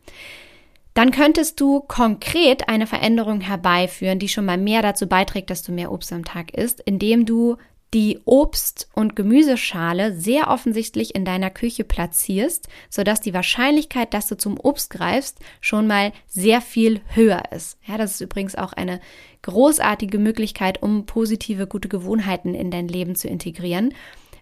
Dann 0.94 1.10
könntest 1.10 1.58
du 1.60 1.80
konkret 1.80 2.68
eine 2.68 2.86
Veränderung 2.86 3.40
herbeiführen, 3.40 4.18
die 4.18 4.28
schon 4.28 4.44
mal 4.44 4.58
mehr 4.58 4.82
dazu 4.82 5.06
beiträgt, 5.06 5.48
dass 5.48 5.62
du 5.62 5.72
mehr 5.72 5.90
Obst 5.90 6.12
am 6.12 6.24
Tag 6.24 6.52
isst, 6.52 6.80
indem 6.80 7.24
du 7.24 7.56
die 7.94 8.20
Obst- 8.24 8.88
und 8.94 9.16
Gemüseschale 9.16 10.14
sehr 10.14 10.48
offensichtlich 10.48 11.14
in 11.14 11.24
deiner 11.24 11.50
Küche 11.50 11.84
platzierst, 11.84 12.68
sodass 12.88 13.20
die 13.20 13.34
Wahrscheinlichkeit, 13.34 14.14
dass 14.14 14.28
du 14.28 14.36
zum 14.36 14.58
Obst 14.58 14.90
greifst, 14.90 15.38
schon 15.60 15.86
mal 15.86 16.12
sehr 16.26 16.60
viel 16.60 17.00
höher 17.14 17.42
ist. 17.54 17.78
Ja, 17.86 17.98
das 17.98 18.12
ist 18.12 18.20
übrigens 18.20 18.54
auch 18.54 18.72
eine 18.72 19.00
großartige 19.42 20.18
Möglichkeit, 20.18 20.82
um 20.82 21.04
positive, 21.04 21.66
gute 21.66 21.88
Gewohnheiten 21.88 22.54
in 22.54 22.70
dein 22.70 22.88
Leben 22.88 23.14
zu 23.14 23.28
integrieren. 23.28 23.94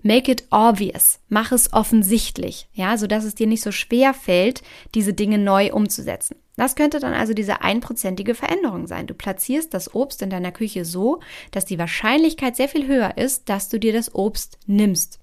Make 0.02 0.30
it 0.32 0.44
obvious. 0.50 1.20
Mach 1.28 1.52
es 1.52 1.72
offensichtlich, 1.72 2.68
ja, 2.72 2.96
sodass 2.96 3.24
es 3.24 3.34
dir 3.34 3.46
nicht 3.46 3.62
so 3.62 3.72
schwer 3.72 4.14
fällt, 4.14 4.62
diese 4.94 5.12
Dinge 5.12 5.38
neu 5.38 5.72
umzusetzen. 5.72 6.36
Das 6.60 6.76
könnte 6.76 7.00
dann 7.00 7.14
also 7.14 7.32
diese 7.32 7.62
einprozentige 7.62 8.34
Veränderung 8.34 8.86
sein. 8.86 9.06
Du 9.06 9.14
platzierst 9.14 9.72
das 9.72 9.94
Obst 9.94 10.20
in 10.20 10.28
deiner 10.28 10.52
Küche 10.52 10.84
so, 10.84 11.20
dass 11.52 11.64
die 11.64 11.78
Wahrscheinlichkeit 11.78 12.54
sehr 12.54 12.68
viel 12.68 12.86
höher 12.86 13.16
ist, 13.16 13.48
dass 13.48 13.70
du 13.70 13.80
dir 13.80 13.94
das 13.94 14.14
Obst 14.14 14.58
nimmst 14.66 15.20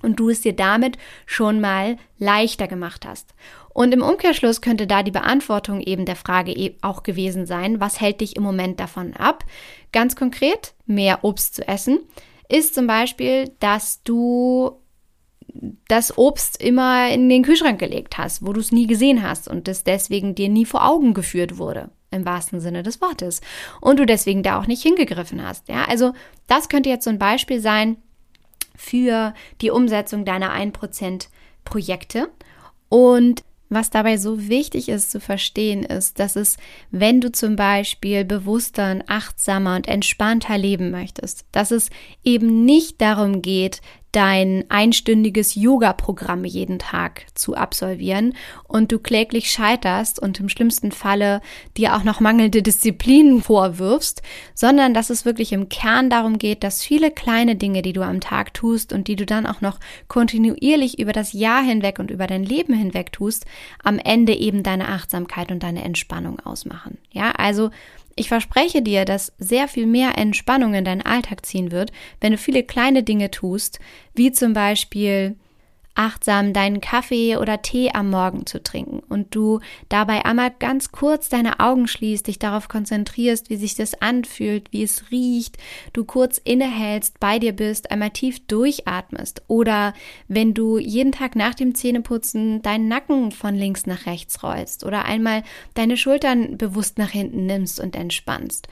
und 0.00 0.18
du 0.18 0.30
es 0.30 0.40
dir 0.40 0.54
damit 0.54 0.96
schon 1.26 1.60
mal 1.60 1.98
leichter 2.16 2.66
gemacht 2.66 3.04
hast. 3.04 3.34
Und 3.74 3.92
im 3.92 4.00
Umkehrschluss 4.00 4.62
könnte 4.62 4.86
da 4.86 5.02
die 5.02 5.10
Beantwortung 5.10 5.82
eben 5.82 6.06
der 6.06 6.16
Frage 6.16 6.52
e- 6.52 6.78
auch 6.80 7.02
gewesen 7.02 7.44
sein, 7.44 7.78
was 7.78 8.00
hält 8.00 8.22
dich 8.22 8.36
im 8.36 8.42
Moment 8.42 8.80
davon 8.80 9.12
ab? 9.12 9.44
Ganz 9.92 10.16
konkret, 10.16 10.72
mehr 10.86 11.24
Obst 11.24 11.56
zu 11.56 11.68
essen, 11.68 11.98
ist 12.48 12.74
zum 12.74 12.86
Beispiel, 12.86 13.50
dass 13.60 14.02
du 14.02 14.80
das 15.88 16.16
Obst 16.16 16.62
immer 16.62 17.08
in 17.10 17.28
den 17.28 17.42
Kühlschrank 17.42 17.78
gelegt 17.78 18.18
hast, 18.18 18.46
wo 18.46 18.52
du 18.52 18.60
es 18.60 18.72
nie 18.72 18.86
gesehen 18.86 19.22
hast 19.22 19.48
und 19.48 19.68
es 19.68 19.84
deswegen 19.84 20.34
dir 20.34 20.48
nie 20.48 20.64
vor 20.64 20.86
Augen 20.86 21.14
geführt 21.14 21.58
wurde, 21.58 21.90
im 22.10 22.24
wahrsten 22.24 22.60
Sinne 22.60 22.82
des 22.82 23.00
Wortes. 23.00 23.40
Und 23.80 23.98
du 23.98 24.06
deswegen 24.06 24.42
da 24.42 24.58
auch 24.58 24.66
nicht 24.66 24.82
hingegriffen 24.82 25.46
hast. 25.46 25.68
Ja, 25.68 25.84
also 25.84 26.12
das 26.46 26.68
könnte 26.68 26.90
jetzt 26.90 27.04
so 27.04 27.10
ein 27.10 27.18
Beispiel 27.18 27.60
sein 27.60 27.96
für 28.76 29.34
die 29.60 29.70
Umsetzung 29.70 30.24
deiner 30.24 30.54
1% 30.54 31.28
Projekte. 31.64 32.30
Und 32.88 33.44
was 33.72 33.88
dabei 33.88 34.16
so 34.16 34.48
wichtig 34.48 34.88
ist 34.88 35.12
zu 35.12 35.20
verstehen, 35.20 35.84
ist, 35.84 36.18
dass 36.18 36.34
es, 36.34 36.56
wenn 36.90 37.20
du 37.20 37.30
zum 37.30 37.54
Beispiel 37.54 38.24
bewusster, 38.24 38.98
achtsamer 39.06 39.76
und 39.76 39.86
entspannter 39.86 40.58
leben 40.58 40.90
möchtest, 40.90 41.46
dass 41.52 41.70
es 41.70 41.88
eben 42.24 42.64
nicht 42.64 43.00
darum 43.00 43.42
geht, 43.42 43.80
dein 44.12 44.64
einstündiges 44.68 45.54
Yoga-Programm 45.54 46.44
jeden 46.44 46.78
Tag 46.78 47.26
zu 47.34 47.54
absolvieren 47.54 48.34
und 48.66 48.90
du 48.90 48.98
kläglich 48.98 49.50
scheiterst 49.50 50.20
und 50.20 50.40
im 50.40 50.48
schlimmsten 50.48 50.90
Falle 50.90 51.40
dir 51.76 51.94
auch 51.94 52.02
noch 52.02 52.20
mangelnde 52.20 52.62
Disziplin 52.62 53.42
vorwirfst, 53.42 54.22
sondern 54.54 54.94
dass 54.94 55.10
es 55.10 55.24
wirklich 55.24 55.52
im 55.52 55.68
Kern 55.68 56.10
darum 56.10 56.38
geht, 56.38 56.64
dass 56.64 56.82
viele 56.82 57.10
kleine 57.10 57.56
Dinge, 57.56 57.82
die 57.82 57.92
du 57.92 58.02
am 58.02 58.20
Tag 58.20 58.52
tust 58.54 58.92
und 58.92 59.06
die 59.06 59.16
du 59.16 59.26
dann 59.26 59.46
auch 59.46 59.60
noch 59.60 59.78
kontinuierlich 60.08 60.98
über 60.98 61.12
das 61.12 61.32
Jahr 61.32 61.62
hinweg 61.62 61.98
und 61.98 62.10
über 62.10 62.26
dein 62.26 62.44
Leben 62.44 62.74
hinweg 62.74 63.12
tust, 63.12 63.46
am 63.84 63.98
Ende 63.98 64.34
eben 64.34 64.62
deine 64.62 64.88
Achtsamkeit 64.88 65.52
und 65.52 65.62
deine 65.62 65.84
Entspannung 65.84 66.40
ausmachen. 66.40 66.98
Ja, 67.12 67.32
also 67.32 67.70
ich 68.16 68.28
verspreche 68.28 68.82
dir, 68.82 69.04
dass 69.04 69.32
sehr 69.38 69.68
viel 69.68 69.86
mehr 69.86 70.18
Entspannung 70.18 70.74
in 70.74 70.84
deinen 70.84 71.02
Alltag 71.02 71.46
ziehen 71.46 71.70
wird, 71.70 71.92
wenn 72.20 72.32
du 72.32 72.38
viele 72.38 72.62
kleine 72.62 73.02
Dinge 73.02 73.30
tust, 73.30 73.80
wie 74.14 74.32
zum 74.32 74.52
Beispiel 74.52 75.36
achtsam 75.94 76.52
deinen 76.52 76.80
Kaffee 76.80 77.36
oder 77.36 77.62
Tee 77.62 77.90
am 77.92 78.10
Morgen 78.10 78.46
zu 78.46 78.62
trinken 78.62 79.00
und 79.08 79.34
du 79.34 79.60
dabei 79.88 80.24
einmal 80.24 80.52
ganz 80.58 80.92
kurz 80.92 81.28
deine 81.28 81.60
Augen 81.60 81.88
schließt, 81.88 82.26
dich 82.26 82.38
darauf 82.38 82.68
konzentrierst, 82.68 83.50
wie 83.50 83.56
sich 83.56 83.74
das 83.74 84.00
anfühlt, 84.00 84.72
wie 84.72 84.82
es 84.82 85.10
riecht, 85.10 85.58
du 85.92 86.04
kurz 86.04 86.38
innehältst, 86.38 87.20
bei 87.20 87.38
dir 87.38 87.52
bist, 87.52 87.90
einmal 87.90 88.10
tief 88.10 88.46
durchatmest 88.46 89.42
oder 89.48 89.94
wenn 90.28 90.54
du 90.54 90.78
jeden 90.78 91.12
Tag 91.12 91.36
nach 91.36 91.54
dem 91.54 91.74
Zähneputzen 91.74 92.62
deinen 92.62 92.88
Nacken 92.88 93.32
von 93.32 93.54
links 93.54 93.86
nach 93.86 94.06
rechts 94.06 94.42
rollst 94.42 94.84
oder 94.84 95.04
einmal 95.04 95.42
deine 95.74 95.96
Schultern 95.96 96.56
bewusst 96.56 96.98
nach 96.98 97.10
hinten 97.10 97.46
nimmst 97.46 97.80
und 97.80 97.96
entspannst 97.96 98.68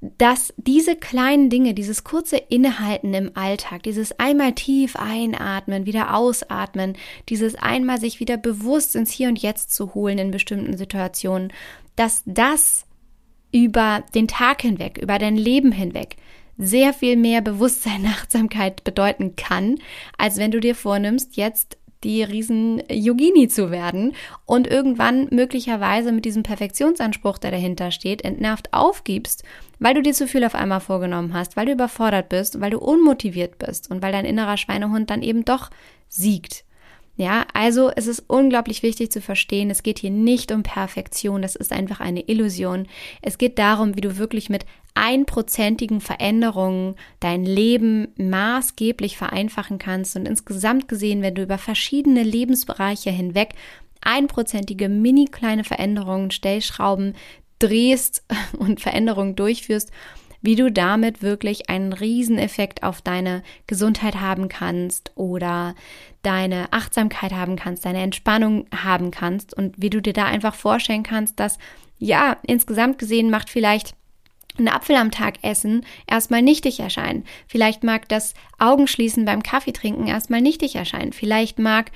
dass 0.00 0.54
diese 0.56 0.94
kleinen 0.94 1.50
Dinge, 1.50 1.74
dieses 1.74 2.04
kurze 2.04 2.36
Innehalten 2.36 3.14
im 3.14 3.32
Alltag, 3.34 3.82
dieses 3.82 4.18
einmal 4.20 4.52
tief 4.52 4.94
einatmen, 4.94 5.86
wieder 5.86 6.14
ausatmen, 6.14 6.96
dieses 7.28 7.56
einmal 7.56 7.98
sich 7.98 8.20
wieder 8.20 8.36
bewusst 8.36 8.94
ins 8.94 9.10
Hier 9.10 9.28
und 9.28 9.40
Jetzt 9.40 9.74
zu 9.74 9.94
holen 9.94 10.18
in 10.18 10.30
bestimmten 10.30 10.76
Situationen, 10.76 11.52
dass 11.96 12.22
das 12.26 12.86
über 13.50 14.04
den 14.14 14.28
Tag 14.28 14.62
hinweg, 14.62 14.98
über 14.98 15.18
dein 15.18 15.36
Leben 15.36 15.72
hinweg 15.72 16.16
sehr 16.58 16.92
viel 16.92 17.16
mehr 17.16 17.40
Bewusstsein, 17.40 18.06
Achtsamkeit 18.06 18.84
bedeuten 18.84 19.36
kann, 19.36 19.76
als 20.16 20.36
wenn 20.36 20.50
du 20.50 20.60
dir 20.60 20.74
vornimmst, 20.74 21.36
jetzt 21.36 21.76
die 22.04 22.22
riesen 22.22 22.82
Yogini 22.90 23.48
zu 23.48 23.70
werden 23.70 24.14
und 24.44 24.66
irgendwann 24.66 25.28
möglicherweise 25.30 26.12
mit 26.12 26.24
diesem 26.24 26.42
Perfektionsanspruch, 26.42 27.38
der 27.38 27.50
dahinter 27.50 27.90
steht, 27.90 28.22
entnervt 28.22 28.72
aufgibst, 28.72 29.44
weil 29.78 29.94
du 29.94 30.02
dir 30.02 30.12
zu 30.12 30.26
viel 30.26 30.44
auf 30.44 30.54
einmal 30.54 30.80
vorgenommen 30.80 31.34
hast, 31.34 31.56
weil 31.56 31.66
du 31.66 31.72
überfordert 31.72 32.28
bist, 32.28 32.60
weil 32.60 32.70
du 32.70 32.78
unmotiviert 32.78 33.58
bist 33.58 33.90
und 33.90 34.02
weil 34.02 34.12
dein 34.12 34.24
innerer 34.24 34.56
Schweinehund 34.56 35.10
dann 35.10 35.22
eben 35.22 35.44
doch 35.44 35.70
siegt. 36.08 36.64
Ja, 37.18 37.46
also 37.52 37.90
es 37.96 38.06
ist 38.06 38.22
unglaublich 38.28 38.84
wichtig 38.84 39.10
zu 39.10 39.20
verstehen, 39.20 39.70
es 39.70 39.82
geht 39.82 39.98
hier 39.98 40.12
nicht 40.12 40.52
um 40.52 40.62
Perfektion, 40.62 41.42
das 41.42 41.56
ist 41.56 41.72
einfach 41.72 41.98
eine 41.98 42.28
Illusion. 42.28 42.86
Es 43.22 43.38
geht 43.38 43.58
darum, 43.58 43.96
wie 43.96 44.00
du 44.00 44.18
wirklich 44.18 44.48
mit 44.48 44.64
einprozentigen 44.94 46.00
Veränderungen 46.00 46.94
dein 47.18 47.44
Leben 47.44 48.14
maßgeblich 48.18 49.16
vereinfachen 49.16 49.78
kannst 49.78 50.14
und 50.14 50.26
insgesamt 50.26 50.86
gesehen, 50.86 51.20
wenn 51.20 51.34
du 51.34 51.42
über 51.42 51.58
verschiedene 51.58 52.22
Lebensbereiche 52.22 53.10
hinweg 53.10 53.54
einprozentige 54.00 54.88
mini 54.88 55.24
kleine 55.24 55.64
Veränderungen, 55.64 56.30
Stellschrauben 56.30 57.16
drehst 57.58 58.22
und 58.58 58.80
Veränderungen 58.80 59.34
durchführst, 59.34 59.90
wie 60.40 60.54
du 60.54 60.70
damit 60.70 61.22
wirklich 61.22 61.68
einen 61.68 61.92
Rieseneffekt 61.92 62.82
auf 62.82 63.02
deine 63.02 63.42
Gesundheit 63.66 64.20
haben 64.20 64.48
kannst 64.48 65.12
oder 65.16 65.74
deine 66.22 66.72
Achtsamkeit 66.72 67.32
haben 67.32 67.56
kannst, 67.56 67.84
deine 67.84 68.02
Entspannung 68.02 68.66
haben 68.74 69.10
kannst 69.10 69.54
und 69.54 69.74
wie 69.80 69.90
du 69.90 70.00
dir 70.00 70.12
da 70.12 70.26
einfach 70.26 70.54
vorstellen 70.54 71.02
kannst, 71.02 71.40
dass 71.40 71.58
ja, 71.98 72.36
insgesamt 72.46 72.98
gesehen 72.98 73.30
macht 73.30 73.50
vielleicht 73.50 73.94
ein 74.58 74.68
Apfel 74.68 74.96
am 74.96 75.10
Tag 75.10 75.36
essen 75.42 75.84
erstmal 76.06 76.42
nichtig 76.42 76.80
erscheinen. 76.80 77.24
Vielleicht 77.46 77.84
mag 77.84 78.08
das 78.08 78.34
Augenschließen 78.58 79.24
beim 79.24 79.42
Kaffee 79.42 79.72
trinken 79.72 80.06
erstmal 80.06 80.40
nichtig 80.40 80.76
erscheinen. 80.76 81.12
Vielleicht 81.12 81.58
mag 81.58 81.92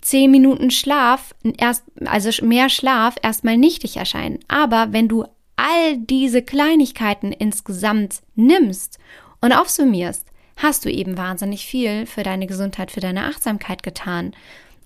zehn 0.00 0.30
Minuten 0.30 0.70
Schlaf 0.70 1.34
erst, 1.58 1.84
also 2.06 2.44
mehr 2.44 2.68
Schlaf 2.68 3.16
erstmal 3.22 3.56
nichtig 3.56 3.96
erscheinen. 3.96 4.38
Aber 4.48 4.92
wenn 4.92 5.08
du 5.08 5.26
all 5.60 5.98
diese 5.98 6.42
Kleinigkeiten 6.42 7.32
insgesamt 7.32 8.22
nimmst 8.34 8.98
und 9.40 9.52
aufsummierst, 9.52 10.26
hast 10.56 10.84
du 10.84 10.90
eben 10.90 11.16
wahnsinnig 11.16 11.66
viel 11.66 12.06
für 12.06 12.22
deine 12.22 12.46
Gesundheit, 12.46 12.90
für 12.90 13.00
deine 13.00 13.24
Achtsamkeit 13.24 13.82
getan. 13.82 14.32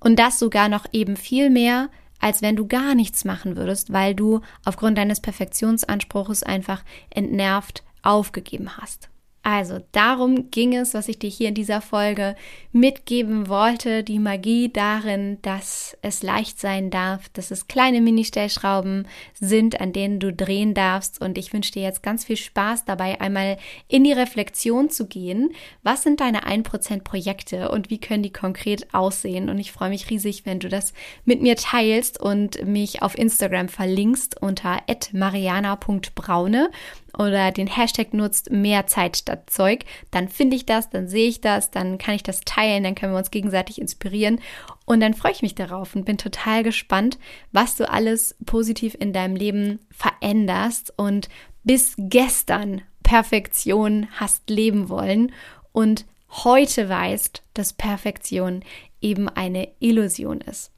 Und 0.00 0.18
das 0.18 0.38
sogar 0.38 0.68
noch 0.68 0.86
eben 0.92 1.16
viel 1.16 1.50
mehr, 1.50 1.88
als 2.20 2.42
wenn 2.42 2.56
du 2.56 2.66
gar 2.66 2.94
nichts 2.94 3.24
machen 3.24 3.56
würdest, 3.56 3.92
weil 3.92 4.14
du 4.14 4.40
aufgrund 4.64 4.98
deines 4.98 5.20
Perfektionsanspruches 5.20 6.42
einfach 6.42 6.82
entnervt 7.10 7.82
aufgegeben 8.02 8.76
hast. 8.76 9.08
Also 9.46 9.80
darum 9.92 10.50
ging 10.50 10.74
es, 10.74 10.94
was 10.94 11.06
ich 11.06 11.18
dir 11.18 11.28
hier 11.28 11.50
in 11.50 11.54
dieser 11.54 11.82
Folge 11.82 12.34
mitgeben 12.72 13.46
wollte. 13.46 14.02
Die 14.02 14.18
Magie 14.18 14.72
darin, 14.72 15.36
dass 15.42 15.98
es 16.00 16.22
leicht 16.22 16.58
sein 16.58 16.88
darf, 16.88 17.28
dass 17.28 17.50
es 17.50 17.68
kleine 17.68 18.00
Mini-Stellschrauben 18.00 19.06
sind, 19.38 19.82
an 19.82 19.92
denen 19.92 20.18
du 20.18 20.32
drehen 20.32 20.72
darfst. 20.72 21.20
Und 21.20 21.36
ich 21.36 21.52
wünsche 21.52 21.72
dir 21.72 21.82
jetzt 21.82 22.02
ganz 22.02 22.24
viel 22.24 22.38
Spaß 22.38 22.86
dabei, 22.86 23.20
einmal 23.20 23.58
in 23.86 24.04
die 24.04 24.14
Reflexion 24.14 24.88
zu 24.88 25.06
gehen. 25.06 25.50
Was 25.82 26.04
sind 26.04 26.20
deine 26.20 26.46
1% 26.46 27.02
Projekte 27.02 27.70
und 27.70 27.90
wie 27.90 28.00
können 28.00 28.22
die 28.22 28.32
konkret 28.32 28.94
aussehen? 28.94 29.50
Und 29.50 29.58
ich 29.58 29.72
freue 29.72 29.90
mich 29.90 30.08
riesig, 30.08 30.46
wenn 30.46 30.58
du 30.58 30.70
das 30.70 30.94
mit 31.26 31.42
mir 31.42 31.56
teilst 31.56 32.18
und 32.18 32.64
mich 32.66 33.02
auf 33.02 33.18
Instagram 33.18 33.68
verlinkst 33.68 34.40
unter 34.40 34.80
mariana.braune 35.12 36.70
oder 37.18 37.50
den 37.52 37.66
Hashtag 37.66 38.14
nutzt, 38.14 38.50
mehr 38.50 38.86
Zeit 38.86 39.16
statt 39.16 39.50
Zeug, 39.50 39.84
dann 40.10 40.28
finde 40.28 40.56
ich 40.56 40.66
das, 40.66 40.90
dann 40.90 41.08
sehe 41.08 41.28
ich 41.28 41.40
das, 41.40 41.70
dann 41.70 41.98
kann 41.98 42.14
ich 42.14 42.22
das 42.22 42.40
teilen, 42.40 42.84
dann 42.84 42.94
können 42.94 43.12
wir 43.12 43.18
uns 43.18 43.30
gegenseitig 43.30 43.80
inspirieren 43.80 44.40
und 44.84 45.00
dann 45.00 45.14
freue 45.14 45.32
ich 45.32 45.42
mich 45.42 45.54
darauf 45.54 45.94
und 45.94 46.04
bin 46.04 46.18
total 46.18 46.62
gespannt, 46.62 47.18
was 47.52 47.76
du 47.76 47.88
alles 47.88 48.36
positiv 48.46 48.96
in 48.98 49.12
deinem 49.12 49.36
Leben 49.36 49.80
veränderst 49.90 50.92
und 50.96 51.28
bis 51.62 51.94
gestern 51.98 52.82
Perfektion 53.02 54.08
hast 54.12 54.50
leben 54.50 54.88
wollen 54.88 55.32
und 55.72 56.06
heute 56.30 56.88
weißt, 56.88 57.42
dass 57.54 57.72
Perfektion 57.72 58.62
eben 59.00 59.28
eine 59.28 59.68
Illusion 59.78 60.40
ist. 60.40 60.72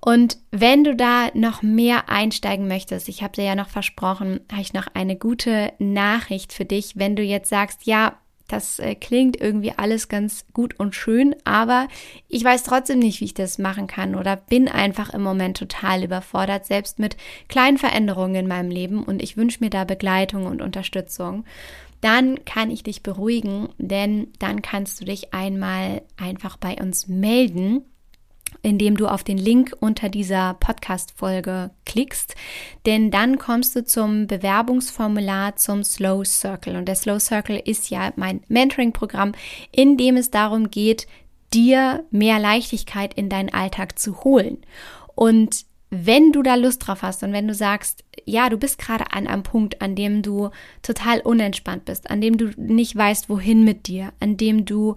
Und 0.00 0.38
wenn 0.50 0.84
du 0.84 0.94
da 0.94 1.28
noch 1.34 1.62
mehr 1.62 2.08
einsteigen 2.08 2.68
möchtest, 2.68 3.08
ich 3.08 3.22
habe 3.22 3.34
dir 3.34 3.44
ja 3.44 3.54
noch 3.54 3.68
versprochen, 3.68 4.40
habe 4.50 4.62
ich 4.62 4.72
noch 4.72 4.86
eine 4.94 5.16
gute 5.16 5.72
Nachricht 5.78 6.52
für 6.52 6.64
dich, 6.64 6.96
wenn 6.96 7.16
du 7.16 7.22
jetzt 7.22 7.48
sagst, 7.48 7.84
ja, 7.84 8.16
das 8.48 8.78
äh, 8.78 8.94
klingt 8.94 9.38
irgendwie 9.38 9.72
alles 9.76 10.08
ganz 10.08 10.46
gut 10.54 10.78
und 10.80 10.94
schön, 10.94 11.36
aber 11.44 11.86
ich 12.28 12.42
weiß 12.42 12.62
trotzdem 12.62 12.98
nicht, 12.98 13.20
wie 13.20 13.26
ich 13.26 13.34
das 13.34 13.58
machen 13.58 13.86
kann 13.86 14.14
oder 14.14 14.36
bin 14.36 14.68
einfach 14.68 15.12
im 15.12 15.22
Moment 15.22 15.58
total 15.58 16.02
überfordert, 16.02 16.64
selbst 16.64 16.98
mit 16.98 17.18
kleinen 17.48 17.76
Veränderungen 17.76 18.36
in 18.36 18.48
meinem 18.48 18.70
Leben 18.70 19.02
und 19.02 19.22
ich 19.22 19.36
wünsche 19.36 19.62
mir 19.62 19.70
da 19.70 19.84
Begleitung 19.84 20.46
und 20.46 20.62
Unterstützung. 20.62 21.44
Dann 22.00 22.44
kann 22.46 22.70
ich 22.70 22.82
dich 22.82 23.02
beruhigen, 23.02 23.68
denn 23.76 24.28
dann 24.38 24.62
kannst 24.62 25.00
du 25.00 25.04
dich 25.04 25.34
einmal 25.34 26.00
einfach 26.16 26.56
bei 26.56 26.76
uns 26.76 27.06
melden 27.06 27.84
indem 28.62 28.96
du 28.96 29.06
auf 29.06 29.24
den 29.24 29.38
Link 29.38 29.74
unter 29.80 30.08
dieser 30.08 30.54
Podcast-Folge 30.54 31.70
klickst, 31.86 32.34
denn 32.86 33.10
dann 33.10 33.38
kommst 33.38 33.76
du 33.76 33.84
zum 33.84 34.26
Bewerbungsformular 34.26 35.56
zum 35.56 35.84
Slow 35.84 36.24
Circle. 36.24 36.76
Und 36.76 36.86
der 36.86 36.96
Slow 36.96 37.18
Circle 37.20 37.60
ist 37.64 37.90
ja 37.90 38.12
mein 38.16 38.42
Mentoring-Programm, 38.48 39.32
in 39.72 39.96
dem 39.96 40.16
es 40.16 40.30
darum 40.30 40.70
geht, 40.70 41.06
dir 41.54 42.04
mehr 42.10 42.38
Leichtigkeit 42.38 43.14
in 43.14 43.28
deinen 43.28 43.52
Alltag 43.52 43.98
zu 43.98 44.24
holen. 44.24 44.58
Und 45.14 45.66
wenn 45.90 46.32
du 46.32 46.42
da 46.42 46.54
Lust 46.54 46.86
drauf 46.86 47.02
hast 47.02 47.22
und 47.22 47.32
wenn 47.32 47.48
du 47.48 47.54
sagst, 47.54 48.04
ja, 48.26 48.50
du 48.50 48.58
bist 48.58 48.78
gerade 48.78 49.12
an 49.12 49.26
einem 49.26 49.42
Punkt, 49.42 49.80
an 49.80 49.94
dem 49.94 50.22
du 50.22 50.50
total 50.82 51.20
unentspannt 51.20 51.86
bist, 51.86 52.10
an 52.10 52.20
dem 52.20 52.36
du 52.36 52.50
nicht 52.56 52.94
weißt, 52.94 53.30
wohin 53.30 53.64
mit 53.64 53.86
dir, 53.86 54.12
an 54.20 54.36
dem 54.36 54.66
du 54.66 54.96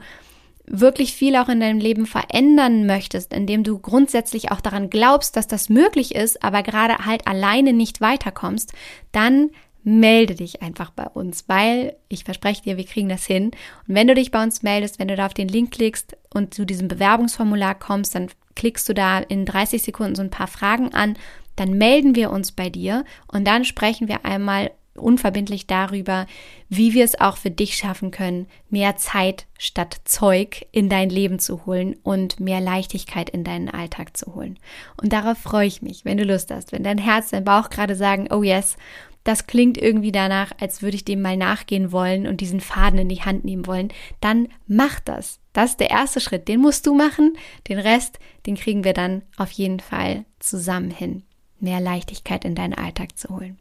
wirklich 0.71 1.13
viel 1.13 1.36
auch 1.36 1.49
in 1.49 1.60
deinem 1.60 1.79
Leben 1.79 2.05
verändern 2.05 2.86
möchtest, 2.86 3.34
in 3.34 3.45
dem 3.45 3.63
du 3.63 3.77
grundsätzlich 3.79 4.51
auch 4.51 4.62
daran 4.62 4.89
glaubst, 4.89 5.36
dass 5.36 5.47
das 5.47 5.69
möglich 5.69 6.15
ist, 6.15 6.43
aber 6.43 6.63
gerade 6.63 7.05
halt 7.05 7.27
alleine 7.27 7.73
nicht 7.73 8.01
weiterkommst, 8.01 8.73
dann 9.12 9.49
melde 9.84 10.36
dich 10.36 10.62
einfach 10.62 10.91
bei 10.91 11.07
uns, 11.07 11.45
weil 11.47 11.95
ich 12.07 12.23
verspreche 12.23 12.63
dir, 12.63 12.77
wir 12.77 12.86
kriegen 12.86 13.10
das 13.10 13.25
hin. 13.25 13.45
Und 13.88 13.95
wenn 13.95 14.07
du 14.07 14.15
dich 14.15 14.31
bei 14.31 14.41
uns 14.41 14.62
meldest, 14.62 14.99
wenn 14.99 15.07
du 15.07 15.15
da 15.15 15.25
auf 15.25 15.34
den 15.34 15.47
Link 15.47 15.71
klickst 15.71 16.15
und 16.34 16.53
zu 16.53 16.65
diesem 16.65 16.88
Bewerbungsformular 16.88 17.75
kommst, 17.75 18.15
dann 18.15 18.29
klickst 18.55 18.88
du 18.88 18.93
da 18.93 19.19
in 19.19 19.45
30 19.45 19.81
Sekunden 19.81 20.15
so 20.15 20.21
ein 20.21 20.29
paar 20.29 20.47
Fragen 20.47 20.93
an, 20.93 21.15
dann 21.55 21.77
melden 21.77 22.15
wir 22.15 22.31
uns 22.31 22.51
bei 22.51 22.69
dir 22.69 23.03
und 23.27 23.45
dann 23.45 23.65
sprechen 23.65 24.07
wir 24.07 24.25
einmal 24.25 24.71
unverbindlich 24.95 25.67
darüber, 25.67 26.25
wie 26.69 26.93
wir 26.93 27.04
es 27.04 27.19
auch 27.19 27.38
für 27.38 27.51
dich 27.51 27.75
schaffen 27.75 28.12
können, 28.12 28.47
mehr 28.69 28.97
Zeit 28.97 29.45
statt 29.58 30.01
Zeug 30.06 30.67
in 30.71 30.89
dein 30.89 31.10
Leben 31.10 31.39
zu 31.39 31.65
holen 31.65 31.95
und 32.04 32.39
mehr 32.39 32.62
Leichtigkeit 32.62 33.30
in 33.30 33.43
deinen 33.43 33.69
Alltag 33.69 34.17
zu 34.17 34.36
holen. 34.36 34.60
Und 35.01 35.13
darauf 35.13 35.38
freue 35.38 35.67
ich 35.67 35.82
mich, 35.82 36.06
wenn 36.06 36.17
du 36.17 36.23
Lust 36.23 36.51
hast, 36.51 36.71
wenn 36.71 36.84
dein 36.84 36.97
Herz, 36.97 37.30
dein 37.30 37.45
Bauch 37.45 37.69
gerade 37.69 37.95
sagen, 37.95 38.27
oh 38.32 38.43
yes, 38.43 38.77
das 39.23 39.45
klingt 39.45 39.77
irgendwie 39.77 40.12
danach, 40.12 40.51
als 40.60 40.82
würde 40.82 40.95
ich 40.95 41.06
dem 41.06 41.21
mal 41.21 41.38
nachgehen 41.38 41.91
wollen 41.91 42.25
und 42.25 42.41
diesen 42.41 42.60
Faden 42.60 42.99
in 42.99 43.10
die 43.10 43.21
Hand 43.21 43.45
nehmen 43.45 43.67
wollen, 43.67 43.89
dann 44.19 44.47
mach 44.67 44.99
das. 44.99 45.39
Das 45.54 45.71
ist 45.71 45.80
der 45.80 45.91
erste 45.91 46.19
Schritt. 46.19 46.47
Den 46.47 46.60
musst 46.60 46.88
du 46.88 46.95
machen. 46.95 47.38
Den 47.67 47.77
Rest, 47.77 48.19
den 48.45 48.56
kriegen 48.56 48.84
wir 48.84 48.93
dann 48.93 49.21
auf 49.38 49.51
jeden 49.51 49.80
Fall 49.80 50.25
zusammen 50.39 50.89
hin. 50.89 51.23
Mehr 51.60 51.80
Leichtigkeit 51.80 52.45
in 52.45 52.56
deinen 52.56 52.73
Alltag 52.73 53.17
zu 53.17 53.30
holen. 53.30 53.60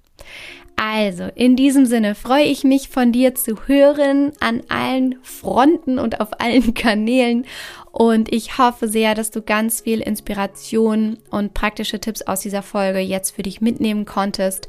Also, 0.76 1.24
in 1.34 1.56
diesem 1.56 1.84
Sinne 1.84 2.14
freue 2.14 2.44
ich 2.44 2.64
mich 2.64 2.88
von 2.88 3.12
dir 3.12 3.34
zu 3.34 3.66
hören 3.66 4.32
an 4.40 4.62
allen 4.68 5.16
Fronten 5.22 5.98
und 5.98 6.20
auf 6.22 6.40
allen 6.40 6.72
Kanälen. 6.74 7.44
Und 7.92 8.32
ich 8.32 8.56
hoffe 8.56 8.88
sehr, 8.88 9.14
dass 9.14 9.30
du 9.30 9.42
ganz 9.42 9.82
viel 9.82 10.00
Inspiration 10.00 11.18
und 11.30 11.52
praktische 11.52 12.00
Tipps 12.00 12.22
aus 12.22 12.40
dieser 12.40 12.62
Folge 12.62 13.00
jetzt 13.00 13.32
für 13.32 13.42
dich 13.42 13.60
mitnehmen 13.60 14.06
konntest 14.06 14.68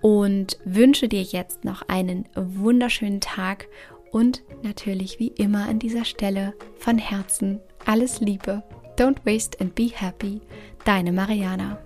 und 0.00 0.58
wünsche 0.64 1.08
dir 1.08 1.22
jetzt 1.22 1.64
noch 1.64 1.82
einen 1.86 2.26
wunderschönen 2.34 3.20
Tag 3.20 3.68
und 4.10 4.42
natürlich 4.62 5.20
wie 5.20 5.28
immer 5.28 5.68
an 5.68 5.78
dieser 5.78 6.04
Stelle 6.04 6.54
von 6.78 6.98
Herzen 6.98 7.60
alles 7.86 8.20
Liebe. 8.20 8.62
Don't 8.96 9.24
waste 9.24 9.60
and 9.60 9.74
be 9.74 9.90
happy. 9.94 10.40
Deine 10.84 11.12
Mariana. 11.12 11.78